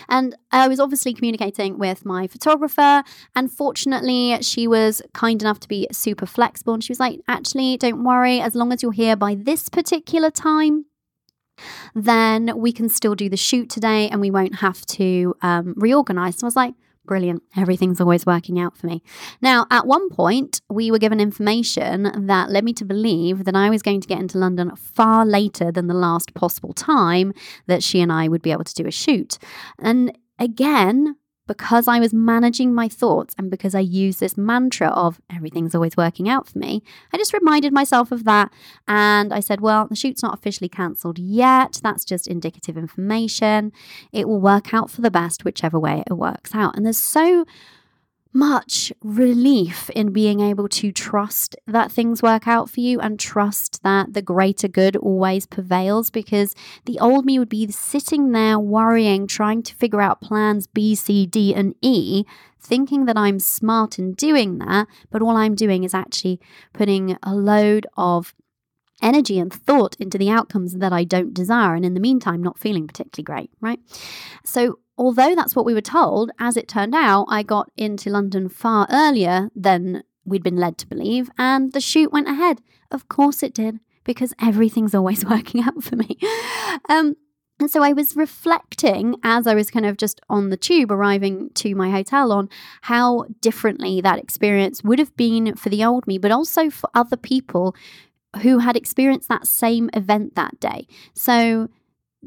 And 0.08 0.34
I 0.50 0.68
was 0.68 0.80
obviously 0.80 1.14
communicating 1.14 1.78
with 1.78 2.04
my 2.04 2.26
photographer, 2.26 3.02
and 3.34 3.50
fortunately, 3.50 4.38
she 4.42 4.66
was 4.66 5.02
kind 5.12 5.40
enough 5.42 5.60
to 5.60 5.68
be 5.68 5.86
super 5.92 6.26
flexible. 6.26 6.74
And 6.74 6.84
she 6.84 6.90
was 6.90 7.00
like, 7.00 7.20
actually, 7.28 7.76
don't 7.76 8.04
worry, 8.04 8.40
as 8.40 8.54
long 8.54 8.72
as 8.72 8.82
you're 8.82 8.92
here 8.92 9.16
by 9.16 9.34
this 9.34 9.68
particular 9.68 10.30
time, 10.30 10.86
then 11.94 12.52
we 12.56 12.72
can 12.72 12.88
still 12.88 13.14
do 13.14 13.28
the 13.28 13.36
shoot 13.36 13.70
today 13.70 14.08
and 14.08 14.20
we 14.20 14.30
won't 14.30 14.56
have 14.56 14.84
to 14.86 15.36
um, 15.42 15.74
reorganize. 15.76 16.38
So 16.38 16.46
I 16.46 16.48
was 16.48 16.56
like, 16.56 16.74
Brilliant. 17.06 17.42
Everything's 17.54 18.00
always 18.00 18.24
working 18.24 18.58
out 18.58 18.76
for 18.76 18.86
me. 18.86 19.02
Now, 19.42 19.66
at 19.70 19.86
one 19.86 20.08
point, 20.08 20.62
we 20.70 20.90
were 20.90 20.98
given 20.98 21.20
information 21.20 22.26
that 22.26 22.50
led 22.50 22.64
me 22.64 22.72
to 22.74 22.84
believe 22.84 23.44
that 23.44 23.54
I 23.54 23.68
was 23.68 23.82
going 23.82 24.00
to 24.00 24.08
get 24.08 24.20
into 24.20 24.38
London 24.38 24.74
far 24.76 25.26
later 25.26 25.70
than 25.70 25.86
the 25.86 25.94
last 25.94 26.32
possible 26.32 26.72
time 26.72 27.34
that 27.66 27.82
she 27.82 28.00
and 28.00 28.10
I 28.10 28.28
would 28.28 28.42
be 28.42 28.52
able 28.52 28.64
to 28.64 28.74
do 28.74 28.86
a 28.86 28.90
shoot. 28.90 29.38
And 29.78 30.16
again, 30.38 31.16
because 31.46 31.86
I 31.86 32.00
was 32.00 32.14
managing 32.14 32.74
my 32.74 32.88
thoughts 32.88 33.34
and 33.36 33.50
because 33.50 33.74
I 33.74 33.80
used 33.80 34.20
this 34.20 34.36
mantra 34.36 34.88
of 34.88 35.20
everything's 35.34 35.74
always 35.74 35.96
working 35.96 36.28
out 36.28 36.46
for 36.46 36.58
me, 36.58 36.82
I 37.12 37.18
just 37.18 37.32
reminded 37.32 37.72
myself 37.72 38.10
of 38.12 38.24
that. 38.24 38.52
And 38.88 39.32
I 39.32 39.40
said, 39.40 39.60
well, 39.60 39.86
the 39.86 39.96
shoot's 39.96 40.22
not 40.22 40.34
officially 40.34 40.68
cancelled 40.68 41.18
yet. 41.18 41.80
That's 41.82 42.04
just 42.04 42.26
indicative 42.26 42.76
information. 42.76 43.72
It 44.12 44.28
will 44.28 44.40
work 44.40 44.72
out 44.72 44.90
for 44.90 45.00
the 45.00 45.10
best, 45.10 45.44
whichever 45.44 45.78
way 45.78 46.02
it 46.06 46.14
works 46.14 46.54
out. 46.54 46.76
And 46.76 46.84
there's 46.86 46.98
so 46.98 47.44
much 48.34 48.92
relief 49.02 49.88
in 49.90 50.12
being 50.12 50.40
able 50.40 50.68
to 50.68 50.90
trust 50.90 51.54
that 51.66 51.90
things 51.92 52.20
work 52.20 52.48
out 52.48 52.68
for 52.68 52.80
you 52.80 52.98
and 53.00 53.18
trust 53.18 53.82
that 53.84 54.12
the 54.12 54.20
greater 54.20 54.66
good 54.66 54.96
always 54.96 55.46
prevails 55.46 56.10
because 56.10 56.54
the 56.84 56.98
old 56.98 57.24
me 57.24 57.38
would 57.38 57.48
be 57.48 57.70
sitting 57.70 58.32
there 58.32 58.58
worrying, 58.58 59.28
trying 59.28 59.62
to 59.62 59.74
figure 59.76 60.00
out 60.00 60.20
plans 60.20 60.66
B, 60.66 60.96
C, 60.96 61.26
D, 61.26 61.54
and 61.54 61.76
E, 61.80 62.24
thinking 62.60 63.04
that 63.04 63.16
I'm 63.16 63.38
smart 63.38 63.98
in 63.98 64.14
doing 64.14 64.58
that. 64.58 64.88
But 65.10 65.22
all 65.22 65.36
I'm 65.36 65.54
doing 65.54 65.84
is 65.84 65.94
actually 65.94 66.40
putting 66.72 67.16
a 67.22 67.34
load 67.34 67.86
of 67.96 68.34
energy 69.00 69.38
and 69.38 69.52
thought 69.52 69.94
into 70.00 70.18
the 70.18 70.30
outcomes 70.30 70.74
that 70.74 70.92
I 70.92 71.04
don't 71.04 71.34
desire. 71.34 71.74
And 71.74 71.84
in 71.84 71.94
the 71.94 72.00
meantime, 72.00 72.42
not 72.42 72.58
feeling 72.58 72.86
particularly 72.86 73.24
great, 73.24 73.50
right? 73.60 73.78
So, 74.44 74.78
although 74.96 75.34
that's 75.34 75.56
what 75.56 75.64
we 75.64 75.74
were 75.74 75.80
told, 75.80 76.30
as 76.38 76.56
it 76.56 76.68
turned 76.68 76.94
out, 76.94 77.26
I 77.28 77.42
got 77.42 77.70
into 77.76 78.10
London 78.10 78.48
far 78.48 78.86
earlier 78.90 79.50
than 79.54 80.04
we'd 80.24 80.42
been 80.42 80.56
led 80.56 80.78
to 80.78 80.86
believe, 80.86 81.30
and 81.36 81.72
the 81.72 81.80
shoot 81.80 82.12
went 82.12 82.28
ahead. 82.28 82.60
Of 82.90 83.08
course 83.08 83.42
it 83.42 83.54
did, 83.54 83.80
because 84.04 84.32
everything's 84.40 84.94
always 84.94 85.24
working 85.28 85.62
out 85.62 85.82
for 85.82 85.96
me. 85.96 86.18
Um, 86.88 87.16
and 87.60 87.70
so 87.70 87.82
I 87.82 87.92
was 87.92 88.16
reflecting 88.16 89.16
as 89.22 89.46
I 89.46 89.54
was 89.54 89.70
kind 89.70 89.86
of 89.86 89.96
just 89.96 90.20
on 90.28 90.50
the 90.50 90.56
tube 90.56 90.90
arriving 90.90 91.50
to 91.54 91.74
my 91.74 91.90
hotel 91.90 92.32
on 92.32 92.48
how 92.82 93.26
differently 93.40 94.00
that 94.00 94.18
experience 94.18 94.82
would 94.82 94.98
have 94.98 95.16
been 95.16 95.54
for 95.54 95.68
the 95.68 95.84
old 95.84 96.06
me, 96.06 96.18
but 96.18 96.32
also 96.32 96.68
for 96.68 96.90
other 96.94 97.16
people 97.16 97.74
who 98.42 98.58
had 98.58 98.76
experienced 98.76 99.28
that 99.28 99.46
same 99.46 99.88
event 99.92 100.34
that 100.34 100.58
day. 100.58 100.88
So 101.14 101.68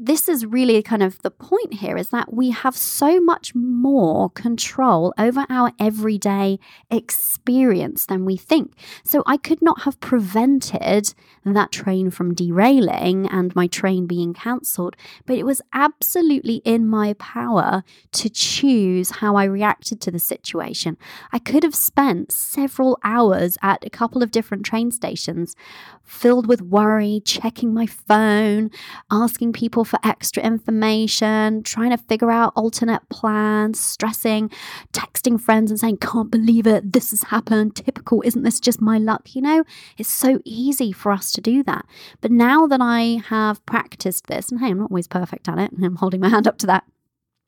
this 0.00 0.28
is 0.28 0.46
really 0.46 0.80
kind 0.82 1.02
of 1.02 1.20
the 1.22 1.30
point 1.30 1.74
here 1.74 1.96
is 1.96 2.10
that 2.10 2.32
we 2.32 2.50
have 2.50 2.76
so 2.76 3.20
much 3.20 3.54
more 3.54 4.30
control 4.30 5.12
over 5.18 5.44
our 5.50 5.72
everyday 5.80 6.58
experience 6.90 8.06
than 8.06 8.24
we 8.24 8.36
think. 8.36 8.74
So 9.02 9.24
I 9.26 9.36
could 9.36 9.60
not 9.60 9.82
have 9.82 9.98
prevented 9.98 11.14
that 11.44 11.72
train 11.72 12.10
from 12.10 12.34
derailing 12.34 13.26
and 13.26 13.54
my 13.56 13.66
train 13.66 14.06
being 14.06 14.34
cancelled, 14.34 14.94
but 15.26 15.36
it 15.36 15.44
was 15.44 15.62
absolutely 15.72 16.56
in 16.64 16.86
my 16.86 17.14
power 17.14 17.82
to 18.12 18.28
choose 18.28 19.10
how 19.10 19.34
I 19.36 19.44
reacted 19.44 20.00
to 20.02 20.10
the 20.10 20.18
situation. 20.18 20.96
I 21.32 21.38
could 21.38 21.64
have 21.64 21.74
spent 21.74 22.30
several 22.30 22.98
hours 23.02 23.58
at 23.62 23.84
a 23.84 23.90
couple 23.90 24.22
of 24.22 24.30
different 24.30 24.64
train 24.64 24.90
stations 24.90 25.56
filled 26.04 26.46
with 26.46 26.62
worry, 26.62 27.20
checking 27.24 27.74
my 27.74 27.86
phone, 27.86 28.70
asking 29.10 29.52
people 29.52 29.84
for 29.88 29.98
extra 30.04 30.42
information, 30.42 31.62
trying 31.62 31.90
to 31.90 31.98
figure 31.98 32.30
out 32.30 32.52
alternate 32.54 33.08
plans, 33.08 33.80
stressing, 33.80 34.50
texting 34.92 35.40
friends 35.40 35.70
and 35.70 35.80
saying, 35.80 35.98
Can't 35.98 36.30
believe 36.30 36.66
it, 36.66 36.92
this 36.92 37.10
has 37.10 37.24
happened, 37.24 37.74
typical, 37.74 38.22
isn't 38.24 38.42
this 38.42 38.60
just 38.60 38.80
my 38.80 38.98
luck? 38.98 39.34
You 39.34 39.42
know, 39.42 39.64
it's 39.96 40.08
so 40.08 40.40
easy 40.44 40.92
for 40.92 41.12
us 41.12 41.32
to 41.32 41.40
do 41.40 41.62
that. 41.64 41.86
But 42.20 42.30
now 42.30 42.66
that 42.66 42.80
I 42.80 43.22
have 43.28 43.64
practiced 43.66 44.26
this, 44.26 44.50
and 44.50 44.60
hey, 44.60 44.68
I'm 44.68 44.78
not 44.78 44.90
always 44.90 45.08
perfect 45.08 45.48
at 45.48 45.58
it, 45.58 45.72
I'm 45.82 45.96
holding 45.96 46.20
my 46.20 46.28
hand 46.28 46.46
up 46.46 46.58
to 46.58 46.66
that. 46.66 46.84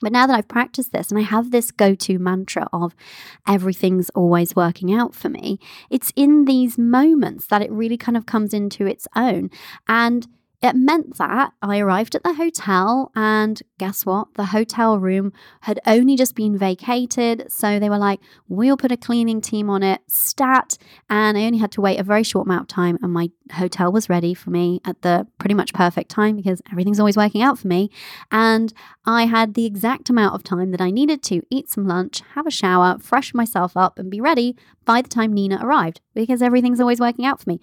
But 0.00 0.12
now 0.12 0.26
that 0.26 0.34
I've 0.34 0.48
practiced 0.48 0.92
this 0.92 1.10
and 1.10 1.18
I 1.18 1.22
have 1.22 1.50
this 1.50 1.70
go 1.70 1.94
to 1.94 2.18
mantra 2.18 2.68
of 2.72 2.94
everything's 3.46 4.10
always 4.10 4.56
working 4.56 4.92
out 4.92 5.14
for 5.14 5.28
me, 5.28 5.58
it's 5.90 6.12
in 6.16 6.46
these 6.46 6.78
moments 6.78 7.46
that 7.46 7.62
it 7.62 7.70
really 7.70 7.98
kind 7.98 8.16
of 8.16 8.26
comes 8.26 8.54
into 8.54 8.86
its 8.86 9.06
own. 9.14 9.50
And 9.86 10.26
it 10.62 10.76
meant 10.76 11.16
that 11.16 11.52
I 11.62 11.78
arrived 11.78 12.14
at 12.14 12.22
the 12.22 12.34
hotel, 12.34 13.10
and 13.14 13.62
guess 13.78 14.04
what? 14.04 14.34
The 14.34 14.46
hotel 14.46 14.98
room 14.98 15.32
had 15.62 15.80
only 15.86 16.16
just 16.16 16.34
been 16.34 16.58
vacated. 16.58 17.50
So 17.50 17.78
they 17.78 17.88
were 17.88 17.96
like, 17.96 18.20
we'll 18.46 18.76
put 18.76 18.92
a 18.92 18.96
cleaning 18.98 19.40
team 19.40 19.70
on 19.70 19.82
it, 19.82 20.02
stat. 20.06 20.76
And 21.08 21.38
I 21.38 21.44
only 21.44 21.58
had 21.58 21.72
to 21.72 21.80
wait 21.80 21.98
a 21.98 22.02
very 22.04 22.22
short 22.22 22.46
amount 22.46 22.62
of 22.62 22.68
time, 22.68 22.98
and 23.00 23.10
my 23.10 23.30
hotel 23.52 23.90
was 23.90 24.10
ready 24.10 24.34
for 24.34 24.50
me 24.50 24.82
at 24.84 25.00
the 25.00 25.26
pretty 25.38 25.54
much 25.54 25.72
perfect 25.72 26.10
time 26.10 26.36
because 26.36 26.60
everything's 26.70 27.00
always 27.00 27.16
working 27.16 27.40
out 27.40 27.58
for 27.58 27.68
me. 27.68 27.90
And 28.30 28.72
I 29.06 29.24
had 29.24 29.54
the 29.54 29.64
exact 29.64 30.10
amount 30.10 30.34
of 30.34 30.42
time 30.42 30.72
that 30.72 30.80
I 30.82 30.90
needed 30.90 31.22
to 31.24 31.42
eat 31.48 31.70
some 31.70 31.86
lunch, 31.86 32.22
have 32.34 32.46
a 32.46 32.50
shower, 32.50 32.98
freshen 33.00 33.38
myself 33.38 33.78
up, 33.78 33.98
and 33.98 34.10
be 34.10 34.20
ready 34.20 34.56
by 34.84 35.00
the 35.00 35.08
time 35.08 35.32
Nina 35.32 35.58
arrived 35.62 36.02
because 36.14 36.42
everything's 36.42 36.80
always 36.80 37.00
working 37.00 37.24
out 37.24 37.40
for 37.40 37.48
me. 37.48 37.60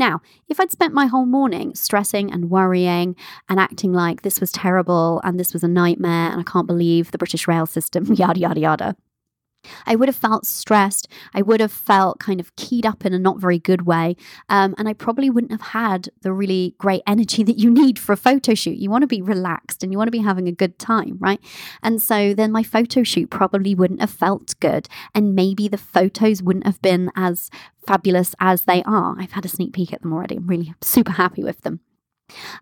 Now, 0.00 0.22
if 0.48 0.58
I'd 0.58 0.72
spent 0.72 0.94
my 0.94 1.04
whole 1.04 1.26
morning 1.26 1.74
stressing 1.74 2.32
and 2.32 2.48
worrying 2.48 3.14
and 3.50 3.60
acting 3.60 3.92
like 3.92 4.22
this 4.22 4.40
was 4.40 4.50
terrible 4.50 5.20
and 5.24 5.38
this 5.38 5.52
was 5.52 5.62
a 5.62 5.68
nightmare 5.68 6.30
and 6.30 6.40
I 6.40 6.42
can't 6.42 6.66
believe 6.66 7.10
the 7.10 7.18
British 7.18 7.46
rail 7.46 7.66
system, 7.66 8.04
yada, 8.14 8.40
yada, 8.40 8.60
yada, 8.60 8.96
I 9.86 9.96
would 9.96 10.08
have 10.08 10.16
felt 10.16 10.46
stressed. 10.46 11.08
I 11.34 11.42
would 11.42 11.60
have 11.60 11.72
felt 11.72 12.18
kind 12.18 12.40
of 12.40 12.54
keyed 12.56 12.86
up 12.86 13.04
in 13.04 13.12
a 13.12 13.18
not 13.18 13.38
very 13.38 13.58
good 13.58 13.82
way. 13.82 14.16
Um, 14.48 14.74
and 14.78 14.88
I 14.88 14.92
probably 14.92 15.30
wouldn't 15.30 15.52
have 15.52 15.72
had 15.72 16.08
the 16.22 16.32
really 16.32 16.74
great 16.78 17.02
energy 17.06 17.42
that 17.44 17.58
you 17.58 17.70
need 17.70 17.98
for 17.98 18.12
a 18.12 18.16
photo 18.16 18.54
shoot. 18.54 18.78
You 18.78 18.90
want 18.90 19.02
to 19.02 19.08
be 19.08 19.22
relaxed 19.22 19.82
and 19.82 19.92
you 19.92 19.98
want 19.98 20.08
to 20.08 20.12
be 20.12 20.18
having 20.18 20.48
a 20.48 20.52
good 20.52 20.78
time, 20.78 21.16
right? 21.20 21.40
And 21.82 22.00
so 22.00 22.34
then 22.34 22.52
my 22.52 22.62
photo 22.62 23.02
shoot 23.02 23.30
probably 23.30 23.74
wouldn't 23.74 24.00
have 24.00 24.10
felt 24.10 24.54
good. 24.60 24.88
And 25.14 25.34
maybe 25.34 25.68
the 25.68 25.78
photos 25.78 26.42
wouldn't 26.42 26.66
have 26.66 26.80
been 26.82 27.10
as 27.16 27.50
fabulous 27.86 28.34
as 28.40 28.62
they 28.62 28.82
are. 28.84 29.16
I've 29.18 29.32
had 29.32 29.44
a 29.44 29.48
sneak 29.48 29.72
peek 29.72 29.92
at 29.92 30.02
them 30.02 30.12
already. 30.12 30.36
I'm 30.36 30.46
really 30.46 30.74
super 30.80 31.12
happy 31.12 31.42
with 31.42 31.62
them. 31.62 31.80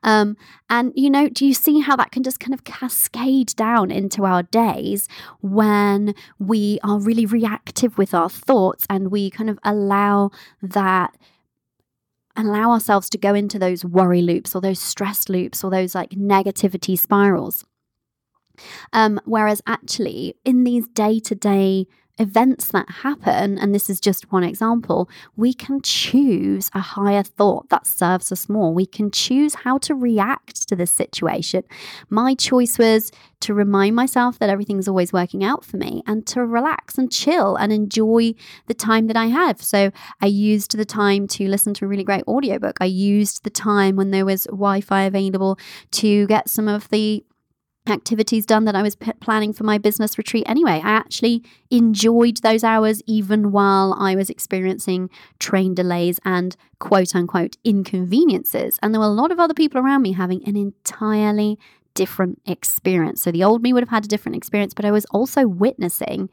Um, 0.03 0.37
and, 0.71 0.93
you 0.95 1.11
know, 1.11 1.29
do 1.29 1.47
you 1.47 1.55
see 1.55 1.81
how 1.81 1.97
that 1.97 2.11
can 2.11 2.23
just 2.23 2.41
kind 2.41 2.55
of 2.55 2.65
cascade 2.65 3.55
down 3.57 3.91
into 3.91 4.25
our 4.25 4.43
days 4.43 5.09
when 5.41 6.15
we 6.39 6.79
are 6.83 6.99
really 6.99 7.27
reactive 7.27 7.99
with 7.99 8.15
our 8.15 8.29
thoughts 8.29 8.87
and 8.89 9.11
we 9.11 9.31
kind 9.31 9.51
of 9.51 9.59
allow 9.65 10.31
that 10.63 11.17
allow 12.37 12.71
ourselves 12.71 13.11
to 13.11 13.19
go 13.19 13.35
into 13.35 13.59
those 13.59 13.85
worry 13.85 14.23
loops 14.23 14.55
or 14.55 14.61
those 14.61 14.79
stress 14.79 15.29
loops 15.29 15.65
or 15.65 15.71
those 15.71 15.95
like 15.95 16.11
negativity 16.11 16.97
spirals. 16.97 17.65
Um, 18.93 19.21
whereas 19.25 19.63
actually, 19.67 20.35
in 20.45 20.65
these 20.65 20.87
day 20.89 21.19
to 21.21 21.35
day 21.35 21.87
events 22.19 22.69
that 22.69 22.89
happen, 22.89 23.59
and 23.59 23.75
this 23.75 23.89
is 23.89 24.01
just 24.01 24.33
one 24.33 24.45
example, 24.45 25.09
we 25.37 25.53
can 25.55 25.81
choose 25.83 26.71
a 26.75 26.81
higher 26.81 27.23
thought 27.23 27.69
that 27.71 27.87
serves 27.87 28.33
us 28.33 28.49
more. 28.49 28.73
We 28.73 28.87
can 28.87 29.11
choose 29.11 29.55
how 29.55 29.79
to 29.79 29.95
react 29.95 30.69
to 30.69 30.77
this 30.77 30.91
situation. 30.91 31.65
My 32.11 32.35
choice 32.35 32.79
was 32.79 33.13
to 33.41 33.55
remind 33.55 33.95
myself 33.95 34.39
that 34.39 34.51
everything's 34.51 34.89
always 34.89 35.13
working 35.13 35.45
out 35.45 35.65
for 35.65 35.77
me 35.77 36.03
and 36.07 36.27
to 36.27 36.45
relax 36.45 36.99
and 36.99 37.11
chill 37.11 37.57
and 37.57 37.73
enjoy 37.73 38.35
the 38.67 38.75
time 38.75 39.07
that 39.07 39.17
I 39.17 39.27
have. 39.27 39.63
So 39.63 39.93
I 40.21 40.27
used 40.27 40.77
the 40.77 40.85
time 40.85 41.29
to 41.29 41.49
listen 41.49 41.73
to 41.75 41.85
a 41.85 41.89
really 41.89 42.05
great 42.05 42.25
audiobook. 42.27 42.79
I 42.81 42.87
used 42.87 43.45
the 43.45 43.51
time 43.51 43.97
when 43.97 44.11
there 44.11 44.27
was 44.27 44.45
Wi 44.45 44.81
Fi 44.81 45.03
available 45.03 45.59
to 45.93 46.27
get 46.27 46.49
some 46.49 46.67
of 46.69 46.89
the 46.89 47.25
activities 47.91 48.47
done 48.47 48.65
that 48.65 48.75
I 48.75 48.83
was 48.83 48.97
p- 48.97 49.13
planning 49.21 49.53
for 49.53 49.65
my 49.65 49.79
business 49.79 50.19
retreat 50.19 50.45
anyway. 50.47 50.81
I 50.85 50.91
actually 50.91 51.43
enjoyed 51.71 52.39
those 52.39 52.65
hours 52.65 53.03
even 53.07 53.53
while 53.53 53.95
I 53.99 54.15
was 54.15 54.31
experiencing 54.31 55.11
train 55.39 55.75
delays 55.75 56.19
and 56.25 56.57
quote 56.79 57.15
unquote 57.15 57.57
inconveniences. 57.65 58.79
And 58.83 58.95
there 58.95 59.01
were 59.01 59.07
a 59.07 59.11
lot 59.11 59.31
of 59.31 59.41
other 59.41 59.55
people 59.55 59.81
around 59.81 60.03
me 60.03 60.13
having 60.13 60.47
an 60.47 60.57
entirely 60.57 61.59
different 61.99 62.41
experience. 62.47 63.21
So 63.23 63.33
the 63.33 63.43
old 63.43 63.61
me 63.61 63.73
would 63.73 63.83
have 63.83 63.89
had 63.89 64.05
a 64.05 64.09
different 64.09 64.37
experience, 64.37 64.73
but 64.73 64.85
I 64.85 64.93
was 64.93 65.05
also 65.07 65.49
witnessing 65.49 66.31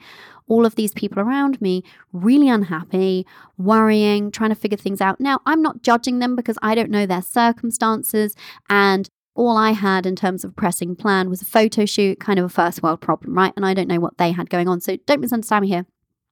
all 0.47 0.63
of 0.63 0.75
these 0.75 0.93
people 0.93 1.19
around 1.19 1.59
me 1.59 1.83
really 2.13 2.49
unhappy, 2.49 3.25
worrying, 3.57 4.29
trying 4.29 4.51
to 4.51 4.55
figure 4.55 4.77
things 4.77 5.01
out. 5.01 5.19
Now, 5.19 5.39
I'm 5.45 5.63
not 5.63 5.81
judging 5.81 6.19
them 6.19 6.35
because 6.35 6.57
I 6.61 6.75
don't 6.75 6.91
know 6.91 7.07
their 7.07 7.23
circumstances 7.23 8.35
and 8.69 9.09
all 9.35 9.57
I 9.57 9.71
had 9.71 10.05
in 10.05 10.15
terms 10.15 10.43
of 10.43 10.55
pressing 10.55 10.95
plan 10.95 11.29
was 11.29 11.41
a 11.41 11.45
photo 11.45 11.85
shoot, 11.85 12.19
kind 12.19 12.39
of 12.39 12.45
a 12.45 12.49
first 12.49 12.81
world 12.81 13.01
problem, 13.01 13.37
right? 13.37 13.53
And 13.55 13.65
I 13.65 13.73
don't 13.73 13.87
know 13.87 13.99
what 13.99 14.17
they 14.17 14.31
had 14.31 14.49
going 14.49 14.67
on. 14.67 14.79
So 14.79 14.97
don't 15.05 15.21
misunderstand 15.21 15.63
me 15.63 15.67
here. 15.69 15.85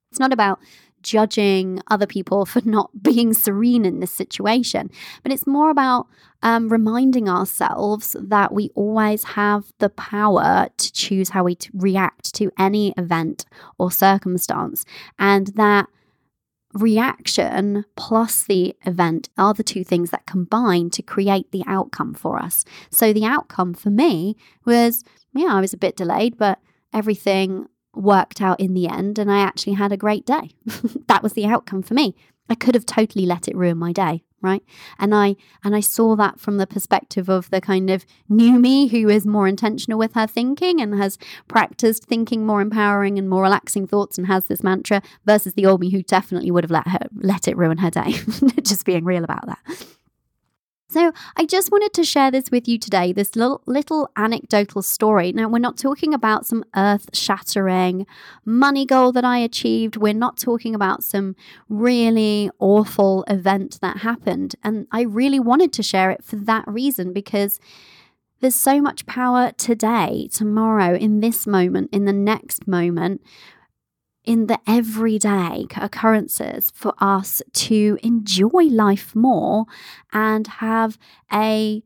It's 0.09 0.19
not 0.19 0.33
about 0.33 0.59
judging 1.01 1.81
other 1.91 2.07
people 2.07 2.45
for 2.47 2.61
not 2.61 3.03
being 3.03 3.33
serene 3.33 3.85
in 3.85 3.99
this 3.99 4.11
situation, 4.11 4.89
but 5.21 5.31
it's 5.31 5.45
more 5.45 5.69
about 5.69 6.07
um, 6.41 6.69
reminding 6.69 7.27
ourselves 7.27 8.15
that 8.19 8.53
we 8.53 8.69
always 8.73 9.23
have 9.23 9.65
the 9.79 9.89
power 9.89 10.69
to 10.77 10.91
choose 10.91 11.29
how 11.29 11.43
we 11.43 11.55
t- 11.55 11.69
react 11.73 12.33
to 12.35 12.51
any 12.57 12.93
event 12.97 13.45
or 13.77 13.91
circumstance, 13.91 14.85
and 15.19 15.47
that 15.55 15.87
reaction 16.73 17.85
plus 17.95 18.43
the 18.43 18.75
event 18.85 19.29
are 19.37 19.53
the 19.53 19.63
two 19.63 19.83
things 19.83 20.09
that 20.11 20.25
combine 20.25 20.89
to 20.91 21.01
create 21.01 21.51
the 21.51 21.63
outcome 21.67 22.13
for 22.13 22.39
us. 22.39 22.65
So 22.89 23.13
the 23.13 23.25
outcome 23.25 23.73
for 23.73 23.89
me 23.89 24.35
was, 24.65 25.03
yeah, 25.33 25.53
I 25.53 25.61
was 25.61 25.73
a 25.73 25.77
bit 25.77 25.95
delayed, 25.95 26.37
but 26.37 26.59
everything 26.91 27.67
worked 27.95 28.41
out 28.41 28.59
in 28.59 28.73
the 28.73 28.87
end 28.87 29.19
and 29.19 29.31
I 29.31 29.39
actually 29.39 29.73
had 29.73 29.91
a 29.91 29.97
great 29.97 30.25
day. 30.25 30.51
that 31.07 31.21
was 31.21 31.33
the 31.33 31.45
outcome 31.45 31.83
for 31.83 31.93
me. 31.93 32.15
I 32.49 32.55
could 32.55 32.75
have 32.75 32.85
totally 32.85 33.25
let 33.25 33.47
it 33.47 33.55
ruin 33.55 33.77
my 33.77 33.91
day, 33.91 34.23
right? 34.41 34.63
And 34.99 35.15
I 35.15 35.35
and 35.63 35.75
I 35.75 35.79
saw 35.79 36.15
that 36.17 36.39
from 36.39 36.57
the 36.57 36.67
perspective 36.67 37.29
of 37.29 37.49
the 37.49 37.61
kind 37.61 37.89
of 37.89 38.05
new 38.27 38.59
me 38.59 38.87
who 38.87 39.09
is 39.09 39.25
more 39.25 39.47
intentional 39.47 39.97
with 39.97 40.13
her 40.13 40.27
thinking 40.27 40.81
and 40.81 40.95
has 40.95 41.17
practiced 41.47 42.05
thinking 42.05 42.45
more 42.45 42.61
empowering 42.61 43.17
and 43.17 43.29
more 43.29 43.43
relaxing 43.43 43.87
thoughts 43.87 44.17
and 44.17 44.27
has 44.27 44.45
this 44.47 44.63
mantra 44.63 45.01
versus 45.25 45.53
the 45.53 45.65
old 45.65 45.79
me 45.79 45.89
who 45.89 46.03
definitely 46.03 46.51
would 46.51 46.63
have 46.63 46.71
let 46.71 46.87
her 46.87 47.07
let 47.15 47.47
it 47.47 47.57
ruin 47.57 47.77
her 47.77 47.89
day. 47.89 48.13
Just 48.61 48.85
being 48.85 49.05
real 49.05 49.23
about 49.23 49.45
that. 49.47 49.59
So, 50.93 51.11
I 51.35 51.45
just 51.45 51.71
wanted 51.71 51.91
to 51.93 52.03
share 52.03 52.29
this 52.29 52.51
with 52.51 52.67
you 52.67 52.77
today 52.77 53.13
this 53.13 53.35
little, 53.35 53.63
little 53.65 54.11
anecdotal 54.15 54.83
story. 54.83 55.31
Now, 55.31 55.49
we're 55.49 55.57
not 55.57 55.75
talking 55.75 56.13
about 56.13 56.45
some 56.45 56.63
earth 56.75 57.09
shattering 57.13 58.05
money 58.45 58.85
goal 58.85 59.11
that 59.13 59.25
I 59.25 59.39
achieved. 59.39 59.97
We're 59.97 60.13
not 60.13 60.37
talking 60.37 60.75
about 60.75 61.03
some 61.03 61.35
really 61.67 62.51
awful 62.59 63.23
event 63.27 63.79
that 63.81 63.97
happened. 63.97 64.55
And 64.63 64.85
I 64.91 65.01
really 65.01 65.39
wanted 65.39 65.73
to 65.73 65.81
share 65.81 66.11
it 66.11 66.23
for 66.23 66.35
that 66.35 66.67
reason 66.67 67.11
because 67.11 67.59
there's 68.41 68.53
so 68.53 68.79
much 68.79 69.07
power 69.07 69.51
today, 69.57 70.29
tomorrow, 70.31 70.93
in 70.95 71.21
this 71.21 71.47
moment, 71.47 71.89
in 71.91 72.05
the 72.05 72.13
next 72.13 72.67
moment 72.67 73.19
in 74.23 74.47
the 74.47 74.59
everyday 74.67 75.65
occurrences 75.75 76.71
for 76.73 76.93
us 76.99 77.41
to 77.53 77.97
enjoy 78.03 78.63
life 78.69 79.15
more 79.15 79.65
and 80.11 80.47
have 80.47 80.97
a 81.31 81.83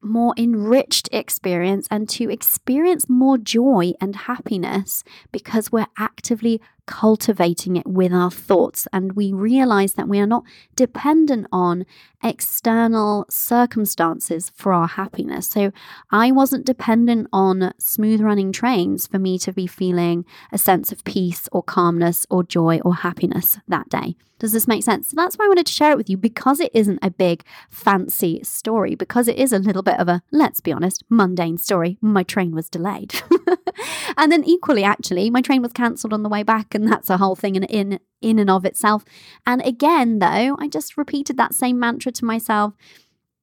more 0.00 0.32
enriched 0.36 1.08
experience 1.12 1.88
and 1.90 2.08
to 2.08 2.30
experience 2.30 3.08
more 3.08 3.36
joy 3.36 3.92
and 4.00 4.14
happiness 4.14 5.02
because 5.32 5.72
we're 5.72 5.88
actively 5.98 6.60
cultivating 6.88 7.76
it 7.76 7.86
with 7.86 8.12
our 8.12 8.30
thoughts. 8.30 8.88
And 8.92 9.12
we 9.12 9.32
realize 9.32 9.92
that 9.92 10.08
we 10.08 10.18
are 10.18 10.26
not 10.26 10.42
dependent 10.74 11.46
on 11.52 11.84
external 12.24 13.26
circumstances 13.28 14.50
for 14.56 14.72
our 14.72 14.88
happiness. 14.88 15.46
So 15.46 15.70
I 16.10 16.32
wasn't 16.32 16.66
dependent 16.66 17.28
on 17.32 17.72
smooth 17.78 18.20
running 18.20 18.50
trains 18.50 19.06
for 19.06 19.18
me 19.18 19.38
to 19.40 19.52
be 19.52 19.66
feeling 19.66 20.24
a 20.50 20.58
sense 20.58 20.90
of 20.90 21.04
peace 21.04 21.48
or 21.52 21.62
calmness 21.62 22.26
or 22.30 22.42
joy 22.42 22.80
or 22.84 22.96
happiness 22.96 23.58
that 23.68 23.88
day. 23.88 24.16
Does 24.38 24.52
this 24.52 24.68
make 24.68 24.84
sense? 24.84 25.08
So 25.08 25.16
that's 25.16 25.36
why 25.36 25.46
I 25.46 25.48
wanted 25.48 25.66
to 25.66 25.72
share 25.72 25.90
it 25.90 25.96
with 25.96 26.08
you 26.08 26.16
because 26.16 26.60
it 26.60 26.70
isn't 26.72 27.00
a 27.02 27.10
big 27.10 27.42
fancy 27.70 28.40
story, 28.44 28.94
because 28.94 29.26
it 29.26 29.36
is 29.36 29.52
a 29.52 29.58
little 29.58 29.82
bit 29.82 29.98
of 29.98 30.08
a, 30.08 30.22
let's 30.30 30.60
be 30.60 30.72
honest, 30.72 31.02
mundane 31.08 31.58
story. 31.58 31.98
My 32.00 32.22
train 32.22 32.54
was 32.54 32.68
delayed. 32.68 33.20
and 34.16 34.30
then 34.30 34.44
equally, 34.44 34.84
actually, 34.84 35.28
my 35.28 35.40
train 35.40 35.60
was 35.60 35.72
cancelled 35.72 36.12
on 36.12 36.22
the 36.22 36.28
way 36.28 36.44
back 36.44 36.74
and 36.78 36.90
that's 36.90 37.10
a 37.10 37.18
whole 37.18 37.36
thing 37.36 37.56
in 37.56 37.64
in 37.64 38.00
in 38.20 38.38
and 38.38 38.50
of 38.50 38.64
itself. 38.64 39.04
And 39.46 39.62
again, 39.64 40.18
though, 40.18 40.56
I 40.58 40.68
just 40.68 40.96
repeated 40.96 41.36
that 41.36 41.54
same 41.54 41.78
mantra 41.78 42.12
to 42.12 42.24
myself 42.24 42.74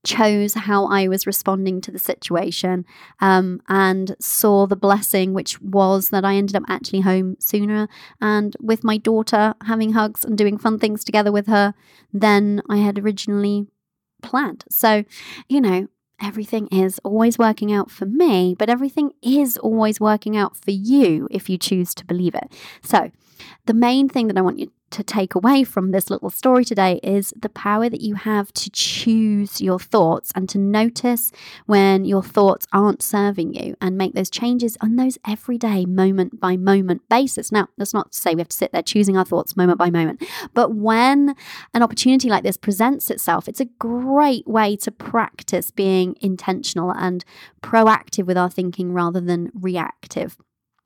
chose 0.05 0.53
how 0.53 0.85
I 0.85 1.07
was 1.07 1.27
responding 1.27 1.81
to 1.81 1.91
the 1.91 1.99
situation 1.99 2.85
um, 3.19 3.61
and 3.67 4.15
saw 4.19 4.67
the 4.67 4.75
blessing, 4.75 5.33
which 5.33 5.59
was 5.61 6.09
that 6.09 6.23
I 6.23 6.35
ended 6.35 6.55
up 6.55 6.63
actually 6.67 7.01
home 7.01 7.35
sooner 7.39 7.89
and 8.21 8.55
with 8.61 8.83
my 8.83 8.97
daughter 8.97 9.55
having 9.65 9.93
hugs 9.93 10.23
and 10.23 10.37
doing 10.37 10.57
fun 10.57 10.79
things 10.79 11.03
together 11.03 11.31
with 11.31 11.47
her 11.47 11.73
than 12.13 12.61
I 12.69 12.77
had 12.77 12.99
originally 12.99 13.67
planned. 14.21 14.63
So, 14.69 15.03
you 15.49 15.59
know, 15.59 15.87
everything 16.21 16.67
is 16.67 16.99
always 17.03 17.37
working 17.37 17.73
out 17.73 17.91
for 17.91 18.05
me, 18.05 18.55
but 18.57 18.69
everything 18.69 19.11
is 19.21 19.57
always 19.57 19.99
working 19.99 20.37
out 20.37 20.55
for 20.55 20.71
you 20.71 21.27
if 21.31 21.49
you 21.49 21.57
choose 21.57 21.93
to 21.95 22.05
believe 22.05 22.35
it. 22.35 22.53
So, 22.81 23.11
the 23.65 23.73
main 23.73 24.09
thing 24.09 24.27
that 24.27 24.37
I 24.37 24.41
want 24.41 24.59
you 24.59 24.71
to 24.91 25.03
take 25.03 25.35
away 25.35 25.63
from 25.63 25.91
this 25.91 26.09
little 26.09 26.29
story 26.29 26.63
today 26.63 26.99
is 27.03 27.33
the 27.35 27.49
power 27.49 27.89
that 27.89 28.01
you 28.01 28.15
have 28.15 28.53
to 28.53 28.69
choose 28.69 29.59
your 29.59 29.79
thoughts 29.79 30.31
and 30.35 30.47
to 30.47 30.57
notice 30.57 31.31
when 31.65 32.05
your 32.05 32.23
thoughts 32.23 32.65
aren't 32.71 33.01
serving 33.01 33.53
you 33.53 33.75
and 33.81 33.97
make 33.97 34.13
those 34.13 34.29
changes 34.29 34.77
on 34.81 34.95
those 34.95 35.17
everyday 35.27 35.85
moment 35.85 36.39
by 36.39 36.55
moment 36.55 37.01
basis. 37.09 37.51
Now, 37.51 37.67
that's 37.77 37.93
not 37.93 38.13
to 38.13 38.17
say 38.17 38.35
we 38.35 38.41
have 38.41 38.47
to 38.49 38.55
sit 38.55 38.71
there 38.71 38.81
choosing 38.81 39.17
our 39.17 39.25
thoughts 39.25 39.57
moment 39.57 39.79
by 39.79 39.89
moment, 39.89 40.23
but 40.53 40.73
when 40.73 41.35
an 41.73 41.83
opportunity 41.83 42.29
like 42.29 42.43
this 42.43 42.57
presents 42.57 43.09
itself, 43.09 43.49
it's 43.49 43.59
a 43.59 43.65
great 43.65 44.47
way 44.47 44.77
to 44.77 44.91
practice 44.91 45.71
being 45.71 46.15
intentional 46.21 46.91
and 46.91 47.25
proactive 47.61 48.25
with 48.25 48.37
our 48.37 48.49
thinking 48.49 48.93
rather 48.93 49.19
than 49.19 49.51
reactive 49.53 50.37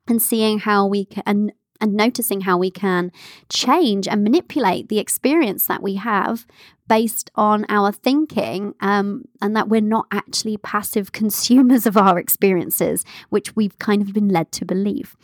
and 0.08 0.20
seeing 0.20 0.58
how 0.58 0.86
we 0.86 1.04
can 1.04 1.22
and 1.24 1.52
noticing 1.86 2.42
how 2.42 2.56
we 2.58 2.70
can 2.70 3.12
change 3.48 4.06
and 4.06 4.22
manipulate 4.22 4.88
the 4.88 4.98
experience 4.98 5.66
that 5.66 5.82
we 5.82 5.94
have 5.94 6.46
based 6.90 7.30
on 7.36 7.64
our 7.68 7.92
thinking 7.92 8.74
um, 8.80 9.24
and 9.40 9.54
that 9.54 9.68
we're 9.68 9.80
not 9.80 10.06
actually 10.10 10.56
passive 10.56 11.12
consumers 11.20 11.86
of 11.86 11.96
our 11.96 12.18
experiences, 12.18 13.04
which 13.28 13.54
we've 13.54 13.78
kind 13.78 14.02
of 14.02 14.12
been 14.12 14.28
led 14.28 14.50
to 14.50 14.64
believe. 14.64 15.16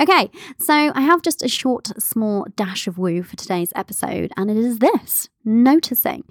Okay, 0.00 0.30
so 0.58 0.74
I 0.74 1.02
have 1.02 1.22
just 1.22 1.40
a 1.44 1.48
short, 1.48 1.92
small 2.02 2.44
dash 2.56 2.88
of 2.88 2.98
woo 2.98 3.22
for 3.22 3.36
today's 3.36 3.72
episode, 3.76 4.32
and 4.36 4.50
it 4.50 4.56
is 4.56 4.80
this 4.80 5.28
noticing. 5.44 6.24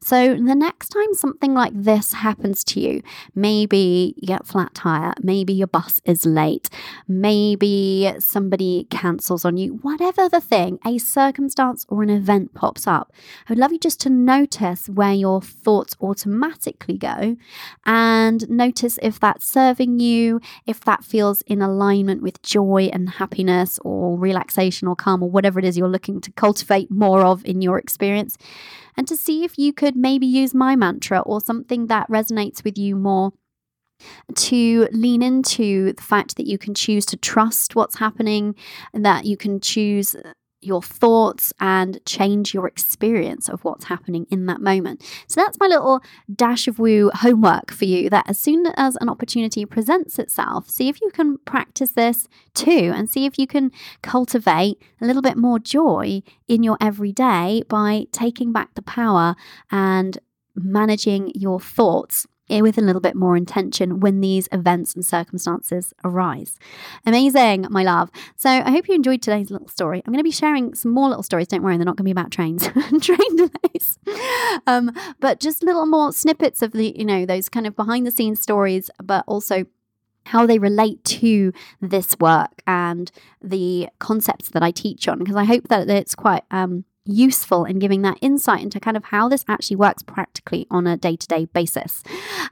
So, 0.00 0.34
the 0.34 0.54
next 0.54 0.90
time 0.90 1.12
something 1.12 1.54
like 1.54 1.72
this 1.74 2.12
happens 2.12 2.62
to 2.64 2.80
you, 2.80 3.02
maybe 3.34 4.14
you 4.16 4.28
get 4.28 4.46
flat 4.46 4.72
tire, 4.72 5.12
maybe 5.20 5.52
your 5.52 5.66
bus 5.66 6.00
is 6.04 6.24
late, 6.24 6.70
maybe 7.08 8.12
somebody 8.20 8.86
cancels 8.90 9.44
on 9.44 9.56
you, 9.56 9.80
whatever 9.82 10.28
the 10.28 10.40
thing, 10.40 10.78
a 10.86 10.98
circumstance 10.98 11.84
or 11.88 12.04
an 12.04 12.10
event 12.10 12.54
pops 12.54 12.86
up, 12.86 13.12
I 13.48 13.52
would 13.52 13.58
love 13.58 13.72
you 13.72 13.78
just 13.78 14.00
to 14.02 14.10
notice 14.38 14.88
where 14.88 15.12
your 15.12 15.40
thoughts 15.42 15.96
automatically 16.00 16.96
go 16.96 17.36
and 17.84 18.48
notice 18.48 18.98
if 19.02 19.18
that's 19.18 19.44
serving 19.44 20.00
you, 20.00 20.40
if 20.66 20.80
that 20.82 21.04
feels 21.04 21.42
in 21.42 21.60
alignment 21.60 22.22
with 22.22 22.42
joy 22.42 22.88
and 22.92 23.10
happiness 23.10 23.78
or 23.82 24.16
relaxation 24.18 24.88
or 24.88 24.96
calm 24.96 25.22
or 25.22 25.30
whatever 25.30 25.58
it 25.58 25.64
is 25.64 25.76
you're 25.76 25.88
looking 25.88 26.20
to 26.20 26.32
cultivate 26.32 26.90
more 26.90 27.22
of 27.22 27.44
in 27.44 27.60
your 27.60 27.78
experience. 27.78 28.36
And 28.96 29.06
to 29.08 29.16
see 29.16 29.44
if 29.44 29.58
you 29.58 29.72
could 29.72 29.96
maybe 29.96 30.26
use 30.26 30.54
my 30.54 30.76
mantra 30.76 31.20
or 31.20 31.40
something 31.40 31.86
that 31.86 32.08
resonates 32.08 32.64
with 32.64 32.78
you 32.78 32.96
more 32.96 33.32
to 34.34 34.88
lean 34.92 35.22
into 35.22 35.92
the 35.92 36.02
fact 36.02 36.36
that 36.36 36.46
you 36.46 36.58
can 36.58 36.74
choose 36.74 37.04
to 37.06 37.16
trust 37.16 37.74
what's 37.74 37.98
happening 37.98 38.54
that 38.92 39.24
you 39.24 39.36
can 39.36 39.60
choose 39.60 40.14
your 40.60 40.82
thoughts 40.82 41.52
and 41.60 42.04
change 42.04 42.52
your 42.52 42.66
experience 42.66 43.48
of 43.48 43.64
what's 43.64 43.84
happening 43.84 44.26
in 44.30 44.46
that 44.46 44.60
moment. 44.60 45.02
So 45.26 45.40
that's 45.40 45.58
my 45.60 45.66
little 45.66 46.00
dash 46.34 46.66
of 46.66 46.78
woo 46.78 47.10
homework 47.14 47.70
for 47.70 47.84
you 47.84 48.10
that 48.10 48.28
as 48.28 48.38
soon 48.38 48.66
as 48.76 48.96
an 48.96 49.08
opportunity 49.08 49.64
presents 49.64 50.18
itself, 50.18 50.68
see 50.68 50.88
if 50.88 51.00
you 51.00 51.10
can 51.10 51.38
practice 51.38 51.90
this 51.90 52.28
too 52.54 52.92
and 52.94 53.08
see 53.08 53.24
if 53.24 53.38
you 53.38 53.46
can 53.46 53.70
cultivate 54.02 54.82
a 55.00 55.06
little 55.06 55.22
bit 55.22 55.36
more 55.36 55.58
joy 55.58 56.22
in 56.48 56.62
your 56.62 56.76
everyday 56.80 57.62
by 57.68 58.06
taking 58.12 58.52
back 58.52 58.74
the 58.74 58.82
power 58.82 59.36
and 59.70 60.18
managing 60.54 61.30
your 61.34 61.60
thoughts 61.60 62.26
with 62.50 62.78
a 62.78 62.80
little 62.80 63.00
bit 63.00 63.14
more 63.14 63.36
intention 63.36 64.00
when 64.00 64.20
these 64.20 64.48
events 64.52 64.94
and 64.94 65.04
circumstances 65.04 65.92
arise. 66.04 66.58
Amazing, 67.06 67.66
my 67.70 67.82
love. 67.82 68.10
So 68.36 68.50
I 68.50 68.70
hope 68.70 68.88
you 68.88 68.94
enjoyed 68.94 69.22
today's 69.22 69.50
little 69.50 69.68
story. 69.68 70.02
I'm 70.04 70.12
going 70.12 70.20
to 70.20 70.24
be 70.24 70.30
sharing 70.30 70.74
some 70.74 70.92
more 70.92 71.08
little 71.08 71.22
stories. 71.22 71.48
Don't 71.48 71.62
worry, 71.62 71.76
they're 71.76 71.84
not 71.84 71.96
going 71.96 72.04
to 72.04 72.04
be 72.04 72.10
about 72.10 72.30
trains 72.30 72.66
and 72.74 73.02
train 73.02 73.36
delays, 73.36 73.98
um, 74.66 74.90
but 75.20 75.40
just 75.40 75.62
little 75.62 75.86
more 75.86 76.12
snippets 76.12 76.62
of 76.62 76.72
the, 76.72 76.94
you 76.96 77.04
know, 77.04 77.26
those 77.26 77.48
kind 77.48 77.66
of 77.66 77.76
behind 77.76 78.06
the 78.06 78.10
scenes 78.10 78.40
stories, 78.40 78.90
but 79.02 79.24
also 79.26 79.64
how 80.28 80.46
they 80.46 80.58
relate 80.58 81.02
to 81.04 81.52
this 81.80 82.16
work 82.20 82.62
and 82.66 83.10
the 83.42 83.88
concepts 83.98 84.50
that 84.50 84.62
I 84.62 84.70
teach 84.70 85.08
on 85.08 85.18
because 85.18 85.36
I 85.36 85.44
hope 85.44 85.68
that 85.68 85.88
it's 85.88 86.14
quite 86.14 86.44
um, 86.50 86.84
useful 87.08 87.64
in 87.64 87.78
giving 87.78 88.02
that 88.02 88.18
insight 88.20 88.62
into 88.62 88.78
kind 88.78 88.96
of 88.96 89.04
how 89.04 89.28
this 89.28 89.44
actually 89.48 89.76
works 89.76 90.02
practically 90.02 90.66
on 90.70 90.86
a 90.86 90.96
day 90.96 91.16
to 91.16 91.26
day 91.26 91.46
basis. 91.46 92.02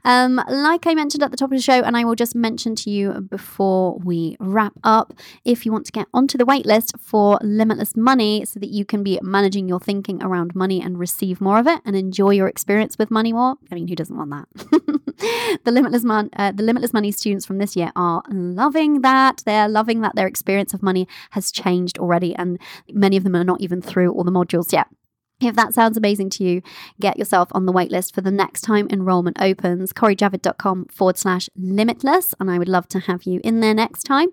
Um, 0.03 0.41
like 0.49 0.87
I 0.87 0.93
mentioned 0.93 1.23
at 1.23 1.31
the 1.31 1.37
top 1.37 1.51
of 1.51 1.57
the 1.57 1.61
show, 1.61 1.81
and 1.81 1.95
I 1.95 2.03
will 2.03 2.15
just 2.15 2.35
mention 2.35 2.75
to 2.77 2.89
you 2.89 3.21
before 3.21 3.97
we 3.99 4.35
wrap 4.39 4.73
up, 4.83 5.13
if 5.45 5.65
you 5.65 5.71
want 5.71 5.85
to 5.85 5.91
get 5.91 6.07
onto 6.13 6.37
the 6.37 6.45
waitlist 6.45 6.99
for 6.99 7.39
Limitless 7.41 7.95
Money 7.95 8.45
so 8.45 8.59
that 8.59 8.69
you 8.69 8.83
can 8.85 9.03
be 9.03 9.19
managing 9.21 9.67
your 9.69 9.79
thinking 9.79 10.21
around 10.23 10.55
money 10.55 10.81
and 10.81 10.99
receive 10.99 11.39
more 11.39 11.59
of 11.59 11.67
it 11.67 11.81
and 11.85 11.95
enjoy 11.95 12.31
your 12.31 12.47
experience 12.47 12.97
with 12.97 13.11
money 13.11 13.33
more. 13.33 13.55
I 13.71 13.75
mean, 13.75 13.87
who 13.87 13.95
doesn't 13.95 14.17
want 14.17 14.31
that? 14.31 15.03
the 15.63 15.71
Limitless 15.71 16.03
Mon- 16.03 16.29
uh, 16.35 16.51
the 16.51 16.63
Limitless 16.63 16.93
Money 16.93 17.11
students 17.11 17.45
from 17.45 17.57
this 17.57 17.75
year 17.75 17.91
are 17.95 18.23
loving 18.29 19.01
that. 19.01 19.43
They're 19.45 19.69
loving 19.69 20.01
that 20.01 20.15
their 20.15 20.27
experience 20.27 20.73
of 20.73 20.83
money 20.83 21.07
has 21.31 21.51
changed 21.51 21.97
already, 21.97 22.35
and 22.35 22.59
many 22.91 23.17
of 23.17 23.23
them 23.23 23.35
are 23.35 23.43
not 23.43 23.61
even 23.61 23.81
through 23.81 24.11
all 24.11 24.23
the 24.23 24.31
modules 24.31 24.47
modules 24.47 24.71
yet. 24.71 24.87
If 25.39 25.55
that 25.55 25.75
sounds 25.75 25.97
amazing 25.97 26.31
to 26.31 26.43
you, 26.43 26.61
get 26.99 27.17
yourself 27.17 27.49
on 27.51 27.67
the 27.67 27.73
waitlist 27.73 28.15
for 28.15 28.21
the 28.21 28.31
next 28.31 28.61
time 28.61 28.87
enrollment 28.89 29.39
opens, 29.39 29.93
corijavid.com 29.93 30.85
forward 30.85 31.17
slash 31.17 31.47
limitless. 31.55 32.33
And 32.39 32.49
I 32.49 32.57
would 32.57 32.67
love 32.67 32.87
to 32.89 32.99
have 32.99 33.23
you 33.23 33.39
in 33.43 33.59
there 33.59 33.75
next 33.75 34.03
time. 34.03 34.29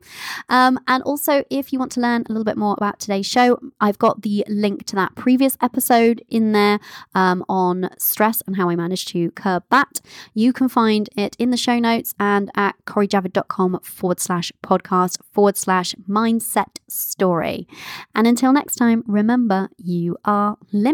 Um, 0.48 0.80
and 0.88 1.02
also, 1.02 1.44
if 1.50 1.74
you 1.74 1.78
want 1.78 1.92
to 1.92 2.00
learn 2.00 2.24
a 2.26 2.32
little 2.32 2.44
bit 2.44 2.56
more 2.56 2.74
about 2.78 3.00
today's 3.00 3.26
show, 3.26 3.58
I've 3.82 3.98
got 3.98 4.22
the 4.22 4.46
link 4.48 4.86
to 4.86 4.96
that 4.96 5.14
previous 5.14 5.58
episode 5.60 6.24
in 6.30 6.52
there 6.52 6.80
um, 7.14 7.44
on 7.50 7.90
stress 7.98 8.42
and 8.46 8.56
how 8.56 8.70
I 8.70 8.76
managed 8.76 9.08
to 9.08 9.30
curb 9.32 9.64
that. 9.70 10.00
You 10.32 10.54
can 10.54 10.70
find 10.70 11.10
it 11.16 11.36
in 11.38 11.50
the 11.50 11.58
show 11.58 11.78
notes 11.78 12.14
and 12.18 12.50
at 12.54 12.76
corijavid.com 12.86 13.80
forward 13.82 14.20
slash 14.20 14.52
podcast 14.62 15.18
forward 15.32 15.58
slash 15.58 15.94
mindset 16.08 16.78
story. 16.88 17.68
And 18.14 18.26
until 18.26 18.54
next 18.54 18.76
time, 18.76 19.04
remember 19.06 19.68
you 19.76 20.16
are 20.24 20.56
limitless 20.72 20.93